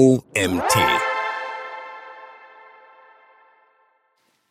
OMT. 0.00 0.78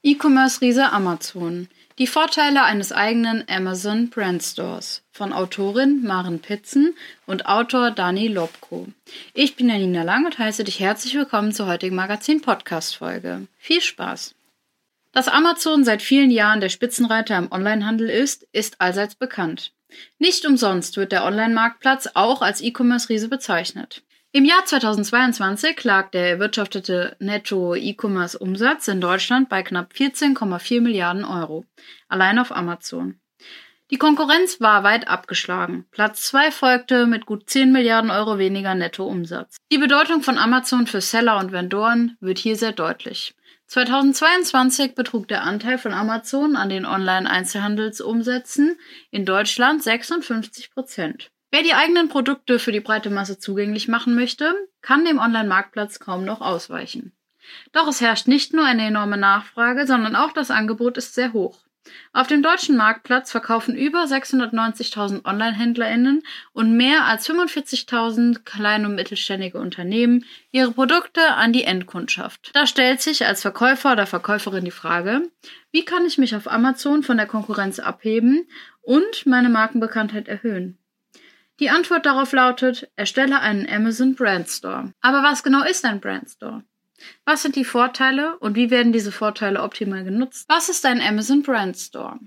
E-Commerce-Riese 0.03 0.91
Amazon. 0.91 1.69
Die 1.97 2.05
Vorteile 2.05 2.61
eines 2.65 2.91
eigenen 2.91 3.43
Amazon 3.49 4.11
Brand 4.11 4.43
Stores 4.43 5.01
von 5.11 5.33
Autorin 5.33 6.03
Maren 6.03 6.37
Pitzen 6.37 6.93
und 7.25 7.47
Autor 7.47 7.89
Dani 7.89 8.27
Lobko. 8.27 8.89
Ich 9.33 9.55
bin 9.55 9.69
Janina 9.69 10.03
Lang 10.03 10.27
und 10.27 10.37
heiße 10.37 10.63
dich 10.63 10.79
herzlich 10.79 11.15
willkommen 11.15 11.51
zur 11.51 11.65
heutigen 11.65 11.95
Magazin-Podcast-Folge. 11.95 13.47
Viel 13.57 13.81
Spaß! 13.81 14.35
Dass 15.13 15.27
Amazon 15.27 15.83
seit 15.83 16.03
vielen 16.03 16.29
Jahren 16.29 16.61
der 16.61 16.69
Spitzenreiter 16.69 17.35
im 17.39 17.51
Onlinehandel 17.51 18.07
ist, 18.11 18.47
ist 18.51 18.79
allseits 18.81 19.15
bekannt. 19.15 19.73
Nicht 20.19 20.45
umsonst 20.45 20.97
wird 20.97 21.11
der 21.11 21.25
Online-Marktplatz 21.25 22.07
auch 22.13 22.43
als 22.43 22.61
E-Commerce-Riese 22.61 23.29
bezeichnet. 23.29 24.03
Im 24.31 24.45
Jahr 24.45 24.63
2022 24.63 25.83
lag 25.83 26.11
der 26.11 26.29
erwirtschaftete 26.29 27.15
Netto-E-Commerce-Umsatz 27.17 28.87
in 28.87 29.01
Deutschland 29.01 29.49
bei 29.49 29.63
knapp 29.63 29.91
14,4 29.91 30.81
Milliarden 30.81 31.25
Euro, 31.25 31.65
allein 32.09 32.37
auf 32.37 32.55
Amazon. 32.55 33.19
Die 33.89 33.97
Konkurrenz 33.97 34.61
war 34.61 34.83
weit 34.83 35.07
abgeschlagen. 35.07 35.87
Platz 35.89 36.27
2 36.27 36.51
folgte 36.51 37.07
mit 37.07 37.25
gut 37.25 37.49
10 37.49 37.71
Milliarden 37.71 38.11
Euro 38.11 38.37
weniger 38.37 38.75
Nettoumsatz. 38.75 39.57
Die 39.71 39.79
Bedeutung 39.79 40.21
von 40.21 40.37
Amazon 40.37 40.85
für 40.85 41.01
Seller 41.01 41.39
und 41.39 41.51
Vendoren 41.51 42.15
wird 42.19 42.37
hier 42.37 42.55
sehr 42.55 42.73
deutlich. 42.73 43.33
2022 43.65 44.93
betrug 44.93 45.27
der 45.27 45.41
Anteil 45.41 45.79
von 45.79 45.91
Amazon 45.91 46.55
an 46.55 46.69
den 46.69 46.85
Online-Einzelhandelsumsätzen 46.85 48.77
in 49.09 49.25
Deutschland 49.25 49.81
56 49.81 50.69
Prozent. 50.69 51.31
Wer 51.51 51.63
die 51.63 51.73
eigenen 51.73 52.09
Produkte 52.09 52.59
für 52.59 52.71
die 52.71 52.79
breite 52.79 53.09
Masse 53.09 53.39
zugänglich 53.39 53.87
machen 53.87 54.15
möchte, 54.15 54.53
kann 54.81 55.05
dem 55.05 55.17
Online-Marktplatz 55.17 55.99
kaum 55.99 56.23
noch 56.23 56.41
ausweichen. 56.41 57.13
Doch 57.71 57.87
es 57.87 58.01
herrscht 58.01 58.27
nicht 58.27 58.53
nur 58.53 58.65
eine 58.65 58.85
enorme 58.85 59.17
Nachfrage, 59.17 59.87
sondern 59.87 60.15
auch 60.15 60.31
das 60.31 60.51
Angebot 60.51 60.97
ist 60.97 61.15
sehr 61.15 61.33
hoch. 61.33 61.63
Auf 62.13 62.27
dem 62.27 62.43
deutschen 62.43 62.77
Marktplatz 62.77 63.31
verkaufen 63.31 63.75
über 63.75 64.03
690.000 64.03 65.25
Online-HändlerInnen 65.25 66.21
und 66.53 66.77
mehr 66.77 67.05
als 67.05 67.27
45.000 67.27 68.43
kleine 68.43 68.87
und 68.87 68.95
mittelständige 68.95 69.59
Unternehmen 69.59 70.25
ihre 70.51 70.71
Produkte 70.71 71.33
an 71.33 71.51
die 71.51 71.63
Endkundschaft. 71.63 72.51
Da 72.53 72.67
stellt 72.67 73.01
sich 73.01 73.25
als 73.25 73.41
Verkäufer 73.41 73.93
oder 73.93 74.05
Verkäuferin 74.05 74.65
die 74.65 74.71
Frage, 74.71 75.23
wie 75.71 75.85
kann 75.85 76.05
ich 76.05 76.19
mich 76.19 76.35
auf 76.35 76.51
Amazon 76.51 77.01
von 77.01 77.17
der 77.17 77.27
Konkurrenz 77.27 77.79
abheben 77.79 78.47
und 78.81 79.25
meine 79.25 79.49
Markenbekanntheit 79.49 80.27
erhöhen? 80.27 80.77
Die 81.59 81.69
Antwort 81.69 82.05
darauf 82.05 82.31
lautet, 82.31 82.89
erstelle 82.95 83.41
einen 83.41 83.67
Amazon 83.69 84.15
Brand 84.15 84.47
Store. 84.47 84.93
Aber 85.01 85.23
was 85.23 85.43
genau 85.43 85.63
ist 85.63 85.83
ein 85.83 85.99
Brand 85.99 86.29
Store? 86.29 86.63
Was 87.25 87.41
sind 87.41 87.55
die 87.55 87.65
Vorteile 87.65 88.37
und 88.39 88.55
wie 88.55 88.71
werden 88.71 88.93
diese 88.93 89.11
Vorteile 89.11 89.61
optimal 89.61 90.03
genutzt? 90.03 90.45
Was 90.47 90.69
ist 90.69 90.85
ein 90.85 91.01
Amazon 91.01 91.43
Brand 91.43 91.77
Store? 91.77 92.19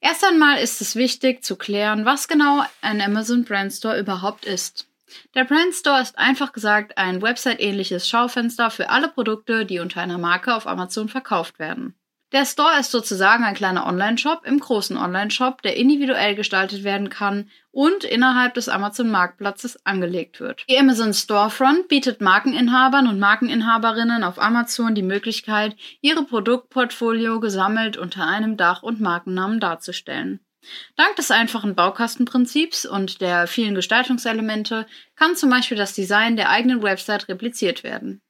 Erst 0.00 0.24
einmal 0.24 0.60
ist 0.60 0.80
es 0.80 0.96
wichtig 0.96 1.44
zu 1.44 1.56
klären, 1.56 2.04
was 2.04 2.28
genau 2.28 2.64
ein 2.80 3.00
Amazon 3.00 3.44
Brand 3.44 3.72
Store 3.72 3.98
überhaupt 3.98 4.44
ist. 4.44 4.88
Der 5.34 5.44
Brand 5.44 5.74
Store 5.74 6.00
ist 6.00 6.18
einfach 6.18 6.52
gesagt 6.52 6.98
ein 6.98 7.22
Website-ähnliches 7.22 8.08
Schaufenster 8.08 8.70
für 8.70 8.90
alle 8.90 9.08
Produkte, 9.08 9.66
die 9.66 9.78
unter 9.78 10.00
einer 10.00 10.18
Marke 10.18 10.54
auf 10.54 10.66
Amazon 10.66 11.08
verkauft 11.08 11.58
werden. 11.58 11.94
Der 12.32 12.44
Store 12.44 12.78
ist 12.78 12.90
sozusagen 12.90 13.42
ein 13.42 13.54
kleiner 13.54 13.86
Online-Shop 13.86 14.42
im 14.44 14.60
großen 14.60 14.98
Online-Shop, 14.98 15.62
der 15.62 15.76
individuell 15.76 16.34
gestaltet 16.34 16.84
werden 16.84 17.08
kann 17.08 17.48
und 17.70 18.04
innerhalb 18.04 18.52
des 18.52 18.68
Amazon-Marktplatzes 18.68 19.86
angelegt 19.86 20.38
wird. 20.38 20.66
Die 20.68 20.78
Amazon 20.78 21.14
Storefront 21.14 21.88
bietet 21.88 22.20
Markeninhabern 22.20 23.08
und 23.08 23.18
Markeninhaberinnen 23.18 24.24
auf 24.24 24.38
Amazon 24.38 24.94
die 24.94 25.02
Möglichkeit, 25.02 25.74
ihre 26.02 26.22
Produktportfolio 26.24 27.40
gesammelt 27.40 27.96
unter 27.96 28.26
einem 28.26 28.58
Dach 28.58 28.82
und 28.82 29.00
Markennamen 29.00 29.58
darzustellen. 29.58 30.40
Dank 30.96 31.16
des 31.16 31.30
einfachen 31.30 31.74
Baukastenprinzips 31.74 32.84
und 32.84 33.22
der 33.22 33.46
vielen 33.46 33.74
Gestaltungselemente 33.74 34.86
kann 35.16 35.34
zum 35.34 35.48
Beispiel 35.48 35.78
das 35.78 35.94
Design 35.94 36.36
der 36.36 36.50
eigenen 36.50 36.82
Website 36.82 37.28
repliziert 37.28 37.84
werden. 37.84 38.20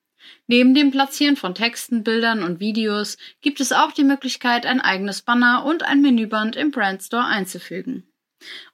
Neben 0.47 0.75
dem 0.75 0.91
Platzieren 0.91 1.37
von 1.37 1.55
Texten, 1.55 2.03
Bildern 2.03 2.43
und 2.43 2.61
Videos 2.61 3.19
gibt 3.41 3.61
es 3.61 3.73
auch 3.73 3.93
die 3.93 4.05
Möglichkeit, 4.05 4.67
ein 4.67 4.81
eigenes 4.81 5.23
Banner 5.23 5.65
und 5.65 5.83
ein 5.83 6.01
Menüband 6.01 6.57
im 6.57 6.71
Brandstore 6.71 7.25
einzufügen. 7.25 8.05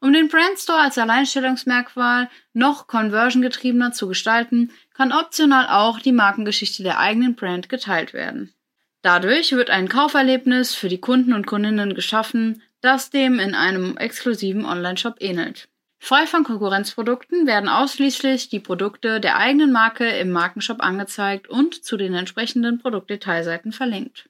Um 0.00 0.12
den 0.12 0.28
Brandstore 0.28 0.81
als 0.81 0.99
Alleinstellungsmerkmal 0.99 2.28
noch 2.53 2.87
conversion-getriebener 2.87 3.93
zu 3.93 4.09
gestalten, 4.09 4.72
kann 4.93 5.12
optional 5.12 5.69
auch 5.69 6.00
die 6.00 6.12
Markengeschichte 6.12 6.82
der 6.82 6.99
eigenen 6.99 7.34
Brand 7.34 7.69
geteilt 7.69 8.12
werden. 8.12 8.53
Dadurch 9.03 9.53
wird 9.53 9.71
ein 9.71 9.88
Kauferlebnis 9.88 10.75
für 10.75 10.88
die 10.88 11.00
Kunden 11.00 11.32
und 11.32 11.47
Kundinnen 11.47 11.94
geschaffen, 11.94 12.62
das 12.81 13.11
dem 13.11 13.38
in 13.38 13.55
einem 13.55 13.97
exklusiven 13.97 14.65
Onlineshop 14.65 15.16
ähnelt. 15.21 15.69
Frei 16.05 16.27
von 16.27 16.45
Konkurrenzprodukten 16.45 17.47
werden 17.47 17.71
ausschließlich 17.71 18.51
die 18.51 18.61
Produkte 18.61 19.21
der 19.21 19.39
eigenen 19.39 19.73
Marke 19.73 20.07
im 20.07 20.33
Markenshop 20.33 20.83
angezeigt 20.83 21.49
und 21.49 21.83
zu 21.83 21.97
den 21.97 22.13
entsprechenden 22.13 22.79
Produktdetailseiten 22.79 23.73
verlinkt. 23.73 24.29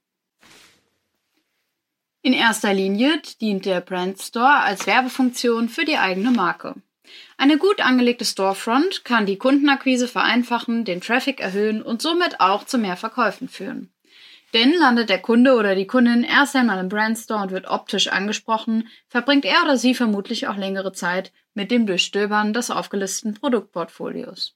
In 2.22 2.32
erster 2.32 2.72
Linie 2.72 3.20
dient 3.40 3.66
der 3.66 3.80
Brand 3.80 4.22
Store 4.22 4.60
als 4.60 4.86
Werbefunktion 4.86 5.68
für 5.68 5.84
die 5.84 5.98
eigene 5.98 6.30
Marke. 6.30 6.76
Eine 7.38 7.58
gut 7.58 7.80
angelegte 7.80 8.24
Storefront 8.24 9.04
kann 9.04 9.26
die 9.26 9.36
Kundenakquise 9.36 10.06
vereinfachen, 10.06 10.84
den 10.84 11.00
Traffic 11.00 11.40
erhöhen 11.40 11.82
und 11.82 12.00
somit 12.00 12.38
auch 12.38 12.64
zu 12.64 12.78
mehr 12.78 12.96
Verkäufen 12.96 13.48
führen. 13.48 13.92
Denn 14.54 14.72
landet 14.72 15.08
der 15.08 15.20
Kunde 15.20 15.56
oder 15.56 15.74
die 15.74 15.88
Kundin 15.88 16.22
erst 16.22 16.54
einmal 16.54 16.78
im 16.78 16.88
Brandstore 16.88 17.42
und 17.42 17.50
wird 17.50 17.66
optisch 17.66 18.06
angesprochen, 18.06 18.88
verbringt 19.08 19.44
er 19.44 19.64
oder 19.64 19.76
sie 19.76 19.96
vermutlich 19.96 20.46
auch 20.46 20.56
längere 20.56 20.92
Zeit 20.92 21.32
mit 21.54 21.72
dem 21.72 21.86
Durchstöbern 21.86 22.52
des 22.52 22.70
aufgelisteten 22.70 23.34
Produktportfolios. 23.34 24.54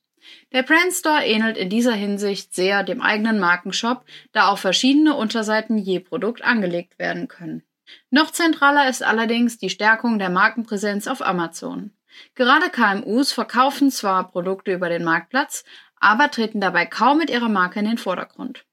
Der 0.53 0.63
Brandstore 0.63 1.25
ähnelt 1.25 1.57
in 1.57 1.69
dieser 1.69 1.95
Hinsicht 1.95 2.55
sehr 2.55 2.85
dem 2.85 3.01
eigenen 3.03 3.41
Markenshop, 3.41 4.05
da 4.31 4.49
auf 4.49 4.61
verschiedene 4.61 5.17
Unterseiten 5.17 5.79
je 5.79 5.99
Produkt 5.99 6.43
angelegt 6.43 7.01
werden 7.01 7.27
können. 7.27 7.65
Noch 8.11 8.31
zentraler 8.31 8.89
ist 8.89 9.03
allerdings 9.03 9.59
die 9.59 9.71
Stärkung 9.71 10.21
der 10.21 10.31
Markenpräsenz 10.31 11.09
auf 11.09 11.27
Amazon. 11.27 11.91
Gerade 12.37 12.71
KMUs 12.71 13.33
verkaufen 13.33 13.91
zwar 13.91 14.31
Produkte 14.31 14.73
über 14.73 14.89
den 14.89 15.03
Marktplatz, 15.03 15.65
aber 15.97 16.31
treten 16.31 16.61
dabei 16.61 16.87
kaum 16.87 17.19
mit 17.19 17.31
ihrer 17.31 17.49
Marke 17.49 17.81
in 17.81 17.87
den 17.87 17.99
Vordergrund. 17.99 18.65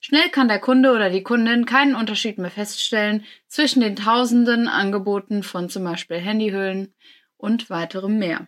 Schnell 0.00 0.28
kann 0.30 0.48
der 0.48 0.58
Kunde 0.58 0.92
oder 0.92 1.10
die 1.10 1.22
Kundin 1.22 1.66
keinen 1.66 1.94
Unterschied 1.94 2.38
mehr 2.38 2.50
feststellen 2.50 3.24
zwischen 3.48 3.80
den 3.80 3.96
tausenden 3.96 4.68
Angeboten 4.68 5.42
von 5.42 5.68
zum 5.68 5.84
Beispiel 5.84 6.18
Handyhüllen 6.18 6.94
und 7.36 7.70
weiterem 7.70 8.18
mehr. 8.18 8.46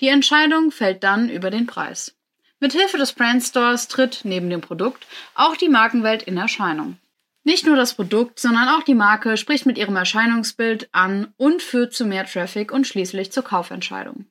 Die 0.00 0.08
Entscheidung 0.08 0.70
fällt 0.70 1.02
dann 1.04 1.28
über 1.28 1.50
den 1.50 1.66
Preis. 1.66 2.16
Mithilfe 2.60 2.96
des 2.96 3.12
Brandstores 3.12 3.88
tritt 3.88 4.20
neben 4.24 4.48
dem 4.48 4.60
Produkt 4.60 5.06
auch 5.34 5.56
die 5.56 5.68
Markenwelt 5.68 6.22
in 6.22 6.36
Erscheinung. 6.36 6.98
Nicht 7.42 7.66
nur 7.66 7.76
das 7.76 7.94
Produkt, 7.94 8.40
sondern 8.40 8.68
auch 8.68 8.82
die 8.82 8.94
Marke 8.94 9.36
spricht 9.36 9.66
mit 9.66 9.76
ihrem 9.76 9.96
Erscheinungsbild 9.96 10.88
an 10.92 11.34
und 11.36 11.60
führt 11.60 11.92
zu 11.92 12.06
mehr 12.06 12.24
Traffic 12.24 12.72
und 12.72 12.86
schließlich 12.86 13.32
zur 13.32 13.44
Kaufentscheidung. 13.44 14.26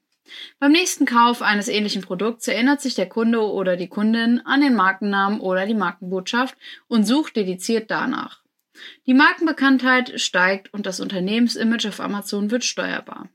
Beim 0.59 0.72
nächsten 0.72 1.06
Kauf 1.06 1.41
eines 1.41 1.67
ähnlichen 1.67 2.01
Produkts 2.01 2.47
erinnert 2.47 2.81
sich 2.81 2.95
der 2.95 3.09
Kunde 3.09 3.41
oder 3.41 3.75
die 3.75 3.89
Kundin 3.89 4.41
an 4.45 4.61
den 4.61 4.75
Markennamen 4.75 5.39
oder 5.39 5.66
die 5.66 5.73
Markenbotschaft 5.73 6.56
und 6.88 7.06
sucht 7.06 7.35
dediziert 7.35 7.91
danach. 7.91 8.41
Die 9.06 9.13
Markenbekanntheit 9.13 10.19
steigt 10.19 10.73
und 10.73 10.85
das 10.85 11.00
Unternehmensimage 11.00 11.89
auf 11.89 12.00
Amazon 12.00 12.51
wird 12.51 12.63
steuerbar. 12.63 13.29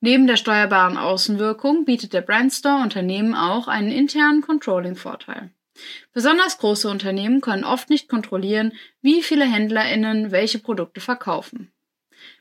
Neben 0.00 0.26
der 0.26 0.36
steuerbaren 0.36 0.96
Außenwirkung 0.96 1.84
bietet 1.84 2.14
der 2.14 2.22
Brandstore 2.22 2.82
Unternehmen 2.82 3.34
auch 3.34 3.68
einen 3.68 3.92
internen 3.92 4.40
Controlling-Vorteil. 4.40 5.50
Besonders 6.12 6.58
große 6.58 6.88
Unternehmen 6.88 7.40
können 7.40 7.64
oft 7.64 7.90
nicht 7.90 8.08
kontrollieren, 8.08 8.72
wie 9.02 9.22
viele 9.22 9.44
HändlerInnen 9.44 10.30
welche 10.30 10.58
Produkte 10.58 11.00
verkaufen. 11.00 11.72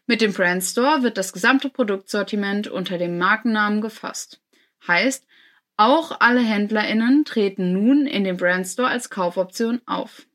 Mit 0.05 0.21
dem 0.21 0.33
Brand 0.33 0.63
Store 0.63 1.03
wird 1.03 1.17
das 1.17 1.33
gesamte 1.33 1.69
Produktsortiment 1.69 2.67
unter 2.67 2.97
dem 2.97 3.17
Markennamen 3.17 3.81
gefasst. 3.81 4.41
Heißt, 4.87 5.25
auch 5.77 6.19
alle 6.19 6.41
HändlerInnen 6.41 7.25
treten 7.25 7.71
nun 7.71 8.05
in 8.05 8.23
dem 8.23 8.37
Brand 8.37 8.67
Store 8.67 8.89
als 8.89 9.09
Kaufoption 9.09 9.81
auf. 9.85 10.25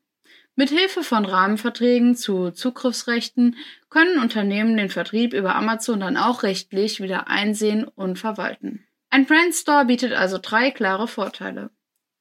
Mit 0.55 0.69
Hilfe 0.69 1.03
von 1.03 1.25
Rahmenverträgen 1.25 2.15
zu 2.15 2.51
Zugriffsrechten 2.51 3.57
können 3.89 4.19
Unternehmen 4.19 4.77
den 4.77 4.89
Vertrieb 4.89 5.33
über 5.33 5.55
Amazon 5.55 5.99
dann 5.99 6.15
auch 6.15 6.43
rechtlich 6.43 7.01
wieder 7.01 7.27
einsehen 7.27 7.83
und 7.83 8.17
verwalten. 8.17 8.87
Ein 9.09 9.25
Brand 9.25 9.53
Store 9.53 9.85
bietet 9.85 10.13
also 10.13 10.39
drei 10.41 10.71
klare 10.71 11.07
Vorteile. 11.07 11.71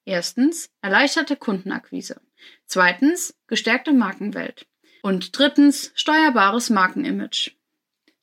Erstens 0.04 0.70
erleichterte 0.82 1.36
Kundenakquise. 1.36 2.20
Zweitens 2.66 3.38
gestärkte 3.46 3.92
Markenwelt. 3.92 4.66
Und 5.04 5.36
drittens 5.36 5.92
steuerbares 5.96 6.70
Markenimage. 6.70 7.50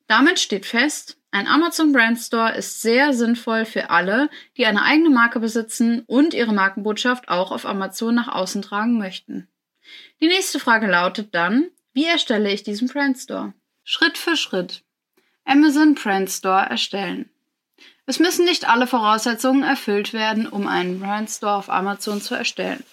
Damit 0.08 0.40
steht 0.40 0.66
fest, 0.66 1.16
Ein 1.30 1.48
Amazon 1.48 1.94
Brand 1.94 2.18
Store 2.18 2.56
ist 2.56 2.82
sehr 2.82 3.14
sinnvoll 3.14 3.66
für 3.66 3.92
alle, 3.92 4.32
die 4.58 4.66
eine 4.66 4.82
eigene 4.82 5.12
Marke 5.12 5.40
besitzen 5.40 6.02
und 6.08 6.34
ihre 6.34 6.54
Markenbotschaft 6.54 7.30
auch 7.30 7.52
auf 7.52 7.68
Amazon 7.68 8.16
nach 8.16 8.30
außen 8.30 8.64
tragen 8.64 8.98
möchten. 8.98 9.48
Die 10.22 10.28
nächste 10.28 10.58
Frage 10.60 10.88
lautet 10.88 11.36
dann, 11.36 11.70
wie 11.94 12.06
erstelle 12.06 12.52
ich 12.52 12.64
diesen 12.64 12.88
Brand 12.88 13.20
Store? 13.20 13.54
Schritt 13.84 14.18
für 14.18 14.36
Schritt. 14.36 14.84
Amazon 15.46 15.94
Brand 15.94 16.32
Store 16.32 16.66
erstellen. 16.66 17.30
Es 18.08 18.18
müssen 18.18 18.44
nicht 18.44 18.68
alle 18.68 18.88
Voraussetzungen 18.88 19.62
erfüllt 19.62 20.14
werden, 20.14 20.48
um 20.48 20.66
einen 20.66 21.00
Brand 21.00 21.30
Store 21.30 21.58
auf 21.58 21.70
Amazon 21.70 22.22
zu 22.22 22.34
erstellen. 22.34 22.84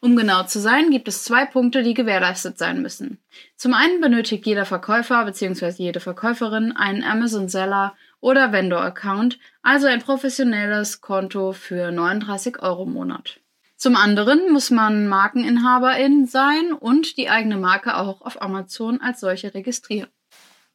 Um 0.00 0.16
genau 0.16 0.44
zu 0.44 0.60
sein, 0.60 0.90
gibt 0.90 1.08
es 1.08 1.24
zwei 1.24 1.44
Punkte, 1.44 1.82
die 1.82 1.94
gewährleistet 1.94 2.58
sein 2.58 2.80
müssen. 2.80 3.18
Zum 3.56 3.74
einen 3.74 4.00
benötigt 4.00 4.46
jeder 4.46 4.64
Verkäufer 4.64 5.24
bzw. 5.24 5.74
jede 5.76 6.00
Verkäuferin 6.00 6.72
einen 6.72 7.04
Amazon 7.04 7.48
Seller 7.48 7.94
oder 8.20 8.52
Vendor 8.52 8.82
Account, 8.82 9.38
also 9.62 9.86
ein 9.86 10.00
professionelles 10.00 11.00
Konto 11.00 11.52
für 11.52 11.90
39 11.90 12.62
Euro 12.62 12.84
im 12.84 12.92
Monat. 12.92 13.40
Zum 13.76 13.96
anderen 13.96 14.52
muss 14.52 14.70
man 14.70 15.08
Markeninhaberin 15.08 16.26
sein 16.26 16.72
und 16.72 17.16
die 17.16 17.30
eigene 17.30 17.56
Marke 17.56 17.96
auch 17.96 18.20
auf 18.20 18.42
Amazon 18.42 19.00
als 19.00 19.20
solche 19.20 19.54
registrieren. 19.54 20.10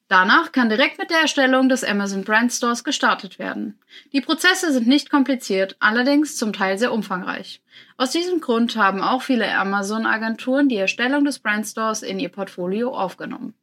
Danach 0.07 0.51
kann 0.51 0.69
direkt 0.69 0.99
mit 0.99 1.09
der 1.09 1.21
Erstellung 1.21 1.67
des 1.67 1.83
Amazon 1.83 2.23
Brand 2.23 2.53
Stores 2.53 2.83
gestartet 2.83 3.39
werden. 3.39 3.79
Die 4.13 4.21
Prozesse 4.21 4.71
sind 4.71 4.85
nicht 4.85 5.09
kompliziert, 5.09 5.75
allerdings 5.79 6.37
zum 6.37 6.53
Teil 6.53 6.77
sehr 6.77 6.93
umfangreich. 6.93 7.63
Aus 7.97 8.11
diesem 8.11 8.39
Grund 8.39 8.75
haben 8.75 9.01
auch 9.01 9.23
viele 9.23 9.51
Amazon-Agenturen 9.57 10.69
die 10.69 10.77
Erstellung 10.77 11.25
des 11.25 11.39
Brand 11.39 11.65
Stores 11.65 12.03
in 12.03 12.19
ihr 12.19 12.29
Portfolio 12.29 12.95
aufgenommen. 12.95 13.55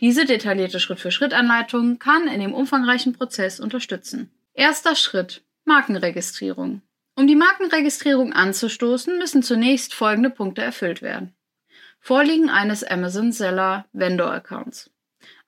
Diese 0.00 0.26
detaillierte 0.26 0.80
Schritt-für-Schritt-Anleitung 0.80 1.98
kann 1.98 2.28
in 2.28 2.40
dem 2.40 2.52
umfangreichen 2.52 3.14
Prozess 3.14 3.58
unterstützen. 3.58 4.30
Erster 4.52 4.96
Schritt 4.96 5.44
Markenregistrierung. 5.64 6.82
Um 7.14 7.26
die 7.26 7.36
Markenregistrierung 7.36 8.34
anzustoßen, 8.34 9.16
müssen 9.18 9.42
zunächst 9.42 9.94
folgende 9.94 10.28
Punkte 10.28 10.60
erfüllt 10.60 11.00
werden. 11.00 11.34
Vorliegen 12.00 12.50
eines 12.50 12.84
Amazon 12.84 13.32
Seller 13.32 13.86
Vendor 13.92 14.30
Accounts 14.30 14.90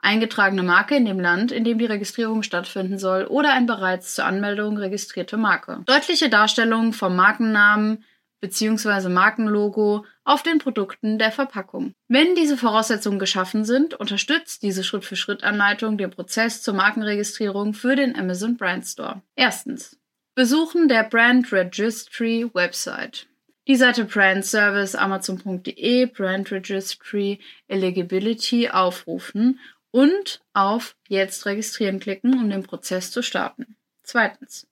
eingetragene 0.01 0.63
Marke 0.63 0.97
in 0.97 1.05
dem 1.05 1.21
Land, 1.21 1.53
in 1.53 1.65
dem 1.65 1.79
die 1.79 1.87
Registrierung 1.87 2.43
stattfinden 2.43 2.99
soll, 2.99 3.25
oder 3.25 3.53
ein 3.53 3.67
bereits 3.67 4.15
zur 4.15 4.25
Anmeldung 4.25 4.77
registrierte 4.77 5.37
Marke. 5.37 5.83
Deutliche 5.87 6.29
Darstellung 6.29 6.93
vom 6.93 7.17
Markennamen 7.17 8.05
bzw. 8.41 9.09
Markenlogo 9.09 10.05
auf 10.25 10.43
den 10.43 10.59
Produkten 10.59 11.19
der 11.19 11.33
Verpackung. 11.33 11.95
Wenn 12.07 12.35
diese 12.35 12.57
Voraussetzungen 12.57 13.19
geschaffen 13.19 13.65
sind, 13.65 13.95
unterstützt 13.95 14.63
diese 14.63 14.85
Schritt-für-Schritt-Anleitung 14.85 15.99
den 15.99 16.11
Prozess 16.11 16.63
zur 16.63 16.75
Markenregistrierung 16.75 17.75
für 17.75 17.97
den 17.97 18.17
Amazon 18.17 18.57
Brand 18.57 18.87
Store. 18.87 19.23
Erstens. 19.35 19.99
Besuchen 20.35 20.87
der 20.89 21.03
Brand 21.03 21.51
Registry 21.53 22.49
Website. 22.55 23.27
Die 23.67 23.77
Seite 23.77 24.05
Brand 24.05 24.47
Service 24.47 24.95
Amazon.de 24.95 26.07
Brand 26.07 26.51
Registry 26.53 27.41
Eligibility 27.67 28.71
aufrufen 28.71 29.59
und 29.99 30.41
auf 30.53 30.95
Jetzt 31.09 31.45
registrieren 31.45 31.99
klicken, 31.99 32.35
um 32.35 32.49
den 32.49 32.63
Prozess 32.63 33.11
zu 33.11 33.21
starten. 33.21 33.75
Zweitens. 34.05 34.69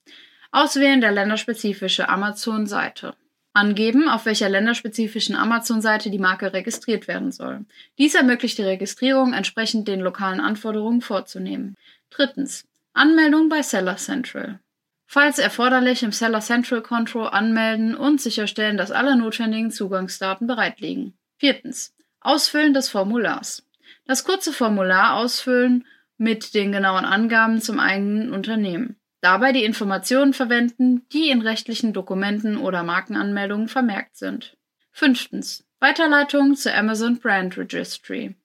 Auswählen 0.51 1.01
der 1.01 1.11
länderspezifische 1.11 2.07
Amazon-Seite. 2.07 3.13
Angeben, 3.51 4.07
auf 4.07 4.25
welcher 4.25 4.47
länderspezifischen 4.47 5.35
Amazon-Seite 5.35 6.11
die 6.11 6.17
Marke 6.17 6.53
registriert 6.53 7.09
werden 7.09 7.33
soll. 7.33 7.65
Dies 7.97 8.15
ermöglicht 8.15 8.57
die 8.57 8.63
Registrierung 8.63 9.33
entsprechend 9.33 9.89
den 9.89 9.99
lokalen 9.99 10.39
Anforderungen 10.39 11.01
vorzunehmen. 11.01 11.75
Drittens. 12.09 12.63
Anmeldung 12.93 13.49
bei 13.49 13.61
Seller 13.63 13.97
Central. 13.97 14.61
Falls 15.07 15.39
erforderlich 15.39 16.03
im 16.03 16.13
Seller 16.13 16.39
Central 16.39 16.81
Konto 16.81 17.25
anmelden 17.25 17.97
und 17.97 18.21
sicherstellen, 18.21 18.77
dass 18.77 18.91
alle 18.91 19.17
notwendigen 19.17 19.71
Zugangsdaten 19.71 20.47
bereit 20.47 20.79
liegen. 20.79 21.17
Viertens. 21.35 21.93
Ausfüllen 22.21 22.73
des 22.73 22.87
Formulars. 22.87 23.66
Das 24.07 24.23
kurze 24.23 24.53
Formular 24.53 25.15
ausfüllen 25.17 25.85
mit 26.17 26.53
den 26.53 26.71
genauen 26.71 27.05
Angaben 27.05 27.61
zum 27.61 27.79
eigenen 27.79 28.33
Unternehmen. 28.33 28.95
Dabei 29.21 29.51
die 29.51 29.65
Informationen 29.65 30.33
verwenden, 30.33 31.05
die 31.11 31.29
in 31.29 31.41
rechtlichen 31.41 31.91
Dokumenten 31.91 32.57
oder 32.57 32.83
Markenanmeldungen 32.83 33.67
vermerkt 33.67 34.15
sind. 34.15 34.55
Fünftens. 34.91 35.65
Weiterleitung 35.79 36.55
zur 36.55 36.73
Amazon 36.73 37.19
Brand 37.19 37.57
Registry. 37.57 38.35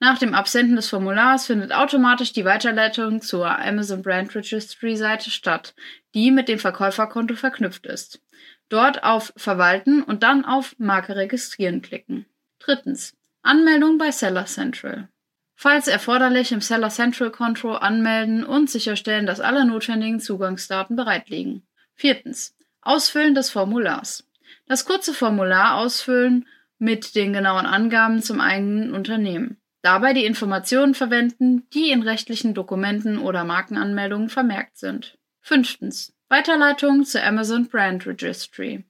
Nach 0.00 0.18
dem 0.18 0.34
Absenden 0.34 0.76
des 0.76 0.88
Formulars 0.88 1.46
findet 1.46 1.72
automatisch 1.72 2.32
die 2.32 2.44
Weiterleitung 2.44 3.20
zur 3.20 3.58
Amazon 3.58 4.02
Brand 4.02 4.34
Registry 4.34 4.96
Seite 4.96 5.30
statt, 5.30 5.74
die 6.14 6.30
mit 6.30 6.48
dem 6.48 6.60
Verkäuferkonto 6.60 7.34
verknüpft 7.34 7.86
ist. 7.86 8.20
Dort 8.68 9.02
auf 9.02 9.32
Verwalten 9.36 10.02
und 10.02 10.22
dann 10.22 10.44
auf 10.44 10.76
Marke 10.78 11.16
registrieren 11.16 11.82
klicken. 11.82 12.26
Drittens. 12.60 13.17
Anmeldung 13.42 13.98
bei 13.98 14.10
Seller 14.10 14.46
Central. 14.46 15.08
Falls 15.54 15.88
erforderlich 15.88 16.52
im 16.52 16.60
Seller 16.60 16.88
Central 16.88 17.30
Konto 17.30 17.74
anmelden 17.74 18.44
und 18.44 18.70
sicherstellen, 18.70 19.26
dass 19.26 19.40
alle 19.40 19.64
notwendigen 19.64 20.20
Zugangsdaten 20.20 20.96
bereit 20.96 21.28
liegen. 21.28 21.66
Viertens. 21.94 22.54
Ausfüllen 22.80 23.34
des 23.34 23.50
Formulars. 23.50 24.24
Das 24.66 24.84
kurze 24.84 25.12
Formular 25.12 25.78
ausfüllen 25.78 26.46
mit 26.78 27.14
den 27.16 27.32
genauen 27.32 27.66
Angaben 27.66 28.22
zum 28.22 28.40
eigenen 28.40 28.94
Unternehmen. 28.94 29.56
Dabei 29.82 30.12
die 30.12 30.24
Informationen 30.24 30.94
verwenden, 30.94 31.66
die 31.72 31.90
in 31.90 32.02
rechtlichen 32.02 32.54
Dokumenten 32.54 33.18
oder 33.18 33.44
Markenanmeldungen 33.44 34.28
vermerkt 34.28 34.78
sind. 34.78 35.18
Fünftens. 35.40 36.12
Weiterleitung 36.28 37.04
zur 37.04 37.24
Amazon 37.24 37.68
Brand 37.68 38.06
Registry. 38.06 38.84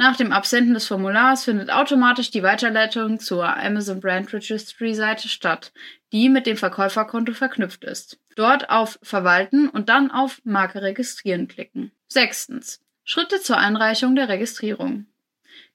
Nach 0.00 0.16
dem 0.16 0.32
Absenden 0.32 0.74
des 0.74 0.86
Formulars 0.86 1.44
findet 1.44 1.70
automatisch 1.70 2.30
die 2.30 2.44
Weiterleitung 2.44 3.18
zur 3.18 3.56
Amazon 3.56 3.98
Brand 3.98 4.32
Registry 4.32 4.94
Seite 4.94 5.28
statt, 5.28 5.72
die 6.12 6.28
mit 6.28 6.46
dem 6.46 6.56
Verkäuferkonto 6.56 7.32
verknüpft 7.32 7.82
ist. 7.82 8.20
Dort 8.36 8.70
auf 8.70 9.00
Verwalten 9.02 9.68
und 9.68 9.88
dann 9.88 10.12
auf 10.12 10.40
Marke 10.44 10.82
registrieren 10.82 11.48
klicken. 11.48 11.90
Sechstens. 12.06 12.80
Schritte 13.02 13.40
zur 13.40 13.58
Einreichung 13.58 14.14
der 14.14 14.28
Registrierung. 14.28 15.06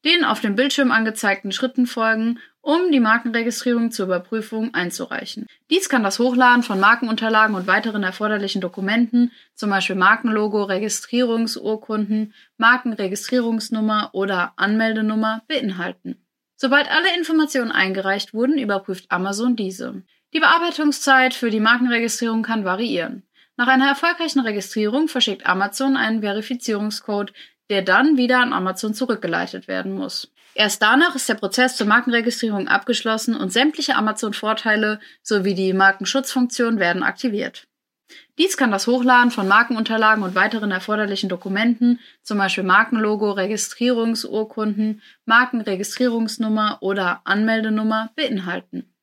Den 0.06 0.26
auf 0.26 0.42
dem 0.42 0.56
Bildschirm 0.56 0.92
angezeigten 0.92 1.52
Schritten 1.52 1.86
folgen 1.88 2.40
um 2.62 2.92
die 2.92 3.02
Markenregistrierung 3.02 3.92
zur 3.92 4.06
Überprüfung 4.06 4.74
einzureichen. 4.74 5.48
Dies 5.70 5.90
kann 5.90 6.02
das 6.02 6.18
Hochladen 6.18 6.64
von 6.64 6.80
Markenunterlagen 6.80 7.56
und 7.56 7.68
weiteren 7.68 8.04
erforderlichen 8.04 8.62
Dokumenten, 8.62 9.32
zum 9.54 9.70
Beispiel 9.70 9.98
Markenlogo, 9.98 10.64
Registrierungsurkunden, 10.64 12.34
Markenregistrierungsnummer 12.58 14.12
oder 14.14 14.54
Anmeldenummer, 14.56 15.44
beinhalten. 15.50 16.16
Sobald 16.56 16.90
alle 16.90 17.14
Informationen 17.18 17.74
eingereicht 17.74 18.34
wurden, 18.34 18.58
überprüft 18.58 19.08
Amazon 19.10 19.58
diese. 19.58 20.02
Die 20.34 20.40
Bearbeitungszeit 20.40 21.34
für 21.34 21.50
die 21.50 21.60
Markenregistrierung 21.60 22.44
kann 22.44 22.64
variieren. 22.64 23.24
Nach 23.58 23.68
einer 23.68 23.88
erfolgreichen 23.88 24.40
Registrierung 24.40 25.10
verschickt 25.10 25.46
Amazon 25.46 25.96
einen 25.96 26.22
Verifizierungscode, 26.22 27.34
der 27.70 27.82
dann 27.82 28.18
wieder 28.18 28.40
an 28.40 28.54
Amazon 28.54 28.94
zurückgeleitet 28.94 29.68
werden 29.68 29.94
muss. 29.94 30.32
Erst 30.56 30.82
danach 30.82 31.16
ist 31.16 31.28
der 31.28 31.36
Prozess 31.36 31.76
zur 31.76 31.88
Markenregistrierung 31.88 32.68
abgeschlossen 32.68 33.36
und 33.36 33.52
sämtliche 33.52 33.96
Amazon-Vorteile 33.96 35.00
sowie 35.24 35.56
die 35.56 35.74
Markenschutzfunktion 35.74 36.80
werden 36.80 37.02
aktiviert. 37.02 37.68
Dies 38.38 38.58
kann 38.58 38.72
das 38.72 38.88
Hochladen 38.88 39.32
von 39.32 39.48
Markenunterlagen 39.48 40.24
und 40.24 40.36
weiteren 40.36 40.72
erforderlichen 40.72 41.30
Dokumenten, 41.30 42.00
zum 42.22 42.38
Beispiel 42.38 42.64
Markenlogo, 42.64 43.32
Registrierungsurkunden, 43.32 45.02
Markenregistrierungsnummer 45.26 46.78
oder 46.82 47.22
Anmeldenummer, 47.26 48.12
beinhalten. 48.16 48.94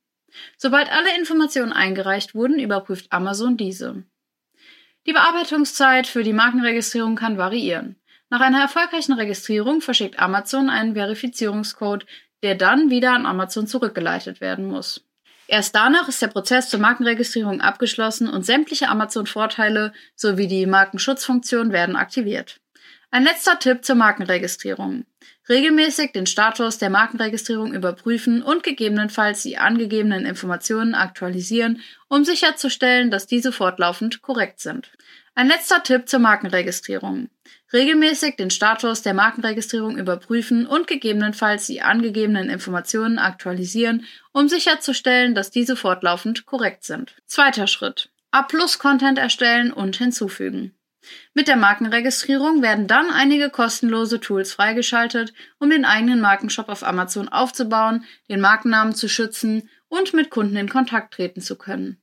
Sobald 0.56 0.90
alle 0.92 1.16
Informationen 1.18 1.72
eingereicht 1.72 2.34
wurden, 2.34 2.60
überprüft 2.60 3.06
Amazon 3.10 3.56
diese. 3.56 4.04
Die 5.06 5.12
Bearbeitungszeit 5.12 6.06
für 6.06 6.22
die 6.22 6.32
Markenregistrierung 6.32 7.16
kann 7.16 7.38
variieren. 7.38 7.96
Nach 8.30 8.40
einer 8.40 8.60
erfolgreichen 8.60 9.12
Registrierung 9.12 9.80
verschickt 9.80 10.20
Amazon 10.20 10.70
einen 10.70 10.94
Verifizierungscode, 10.94 12.06
der 12.44 12.54
dann 12.54 12.88
wieder 12.88 13.12
an 13.12 13.26
Amazon 13.26 13.66
zurückgeleitet 13.66 14.40
werden 14.40 14.66
muss. 14.66 15.04
Erst 15.48 15.74
danach 15.74 16.08
ist 16.08 16.22
der 16.22 16.28
Prozess 16.28 16.70
zur 16.70 16.78
Markenregistrierung 16.78 17.60
abgeschlossen 17.60 18.28
und 18.28 18.46
sämtliche 18.46 18.88
Amazon-Vorteile 18.88 19.92
sowie 20.14 20.46
die 20.46 20.64
Markenschutzfunktion 20.66 21.72
werden 21.72 21.96
aktiviert. 21.96 22.60
Ein 23.10 23.24
letzter 23.24 23.58
Tipp 23.58 23.84
zur 23.84 23.96
Markenregistrierung. 23.96 25.06
Regelmäßig 25.48 26.12
den 26.12 26.26
Status 26.26 26.78
der 26.78 26.90
Markenregistrierung 26.90 27.74
überprüfen 27.74 28.40
und 28.44 28.62
gegebenenfalls 28.62 29.42
die 29.42 29.58
angegebenen 29.58 30.24
Informationen 30.24 30.94
aktualisieren, 30.94 31.82
um 32.06 32.24
sicherzustellen, 32.24 33.10
dass 33.10 33.26
diese 33.26 33.50
fortlaufend 33.50 34.22
korrekt 34.22 34.60
sind. 34.60 34.92
Ein 35.34 35.48
letzter 35.48 35.82
Tipp 35.82 36.08
zur 36.08 36.20
Markenregistrierung. 36.20 37.28
Regelmäßig 37.72 38.36
den 38.36 38.50
Status 38.50 39.02
der 39.02 39.14
Markenregistrierung 39.14 39.96
überprüfen 39.96 40.66
und 40.66 40.86
gegebenenfalls 40.86 41.66
die 41.66 41.82
angegebenen 41.82 42.50
Informationen 42.50 43.18
aktualisieren, 43.18 44.04
um 44.32 44.48
sicherzustellen, 44.48 45.34
dass 45.34 45.50
diese 45.50 45.76
fortlaufend 45.76 46.46
korrekt 46.46 46.84
sind. 46.84 47.14
Zweiter 47.26 47.68
Schritt. 47.68 48.10
A-Plus-Content 48.32 49.18
erstellen 49.18 49.72
und 49.72 49.96
hinzufügen. 49.96 50.74
Mit 51.32 51.48
der 51.48 51.56
Markenregistrierung 51.56 52.60
werden 52.60 52.86
dann 52.86 53.10
einige 53.10 53.50
kostenlose 53.50 54.20
Tools 54.20 54.52
freigeschaltet, 54.52 55.32
um 55.58 55.70
den 55.70 55.84
eigenen 55.84 56.20
Markenshop 56.20 56.68
auf 56.68 56.82
Amazon 56.82 57.28
aufzubauen, 57.28 58.04
den 58.28 58.40
Markennamen 58.40 58.94
zu 58.94 59.08
schützen 59.08 59.70
und 59.88 60.12
mit 60.12 60.30
Kunden 60.30 60.56
in 60.56 60.68
Kontakt 60.68 61.14
treten 61.14 61.40
zu 61.40 61.56
können. 61.56 62.02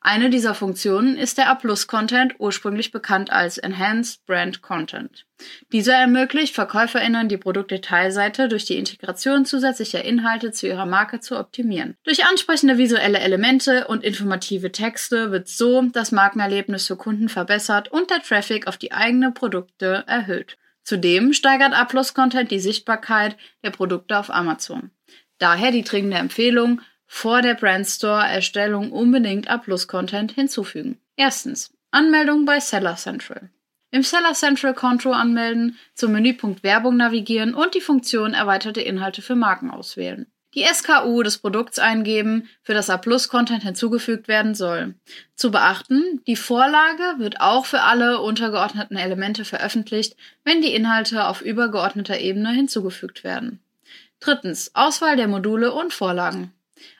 Eine 0.00 0.30
dieser 0.30 0.54
Funktionen 0.54 1.16
ist 1.16 1.38
der 1.38 1.50
A-Plus-Content, 1.50 2.36
ursprünglich 2.38 2.92
bekannt 2.92 3.30
als 3.32 3.58
Enhanced 3.58 4.24
Brand 4.26 4.62
Content. 4.62 5.26
Dieser 5.72 5.94
ermöglicht 5.94 6.54
VerkäuferInnen 6.54 7.28
die 7.28 7.36
Produktdetailseite 7.36 8.48
durch 8.48 8.64
die 8.64 8.76
Integration 8.78 9.44
zusätzlicher 9.44 10.04
Inhalte 10.04 10.52
zu 10.52 10.68
ihrer 10.68 10.86
Marke 10.86 11.18
zu 11.18 11.36
optimieren. 11.36 11.96
Durch 12.04 12.24
ansprechende 12.24 12.78
visuelle 12.78 13.18
Elemente 13.18 13.88
und 13.88 14.04
informative 14.04 14.70
Texte 14.70 15.32
wird 15.32 15.48
so 15.48 15.82
das 15.82 16.12
Markenerlebnis 16.12 16.86
für 16.86 16.96
Kunden 16.96 17.28
verbessert 17.28 17.88
und 17.90 18.10
der 18.10 18.22
Traffic 18.22 18.68
auf 18.68 18.76
die 18.76 18.92
eigenen 18.92 19.34
Produkte 19.34 20.04
erhöht. 20.06 20.56
Zudem 20.84 21.32
steigert 21.32 21.74
A-Plus-Content 21.74 22.50
die 22.50 22.60
Sichtbarkeit 22.60 23.36
der 23.64 23.70
Produkte 23.70 24.16
auf 24.16 24.30
Amazon. 24.30 24.90
Daher 25.38 25.70
die 25.70 25.84
dringende 25.84 26.16
Empfehlung, 26.16 26.80
vor 27.08 27.42
der 27.42 27.54
Brandstore-Erstellung 27.54 28.92
unbedingt 28.92 29.50
A-Plus-Content 29.50 30.32
hinzufügen. 30.32 30.98
Erstens. 31.16 31.72
Anmeldung 31.90 32.44
bei 32.44 32.60
Seller 32.60 32.96
Central. 32.96 33.50
Im 33.90 34.02
Seller 34.02 34.34
Central 34.34 34.74
Konto 34.74 35.12
anmelden, 35.12 35.78
zum 35.94 36.12
Menüpunkt 36.12 36.62
Werbung 36.62 36.98
navigieren 36.98 37.54
und 37.54 37.74
die 37.74 37.80
Funktion 37.80 38.34
erweiterte 38.34 38.82
Inhalte 38.82 39.22
für 39.22 39.34
Marken 39.34 39.70
auswählen. 39.70 40.26
Die 40.54 40.64
SKU 40.64 41.22
des 41.22 41.38
Produkts 41.38 41.78
eingeben, 41.78 42.48
für 42.62 42.74
das 42.74 42.90
A-Plus-Content 42.90 43.62
hinzugefügt 43.62 44.28
werden 44.28 44.54
soll. 44.54 44.94
Zu 45.34 45.50
beachten, 45.50 46.22
die 46.26 46.36
Vorlage 46.36 47.18
wird 47.18 47.40
auch 47.40 47.64
für 47.64 47.82
alle 47.82 48.20
untergeordneten 48.20 48.96
Elemente 48.96 49.44
veröffentlicht, 49.44 50.16
wenn 50.44 50.60
die 50.60 50.74
Inhalte 50.74 51.26
auf 51.26 51.40
übergeordneter 51.42 52.18
Ebene 52.18 52.50
hinzugefügt 52.50 53.24
werden. 53.24 53.60
Drittens. 54.20 54.74
Auswahl 54.74 55.16
der 55.16 55.28
Module 55.28 55.72
und 55.72 55.92
Vorlagen. 55.92 56.52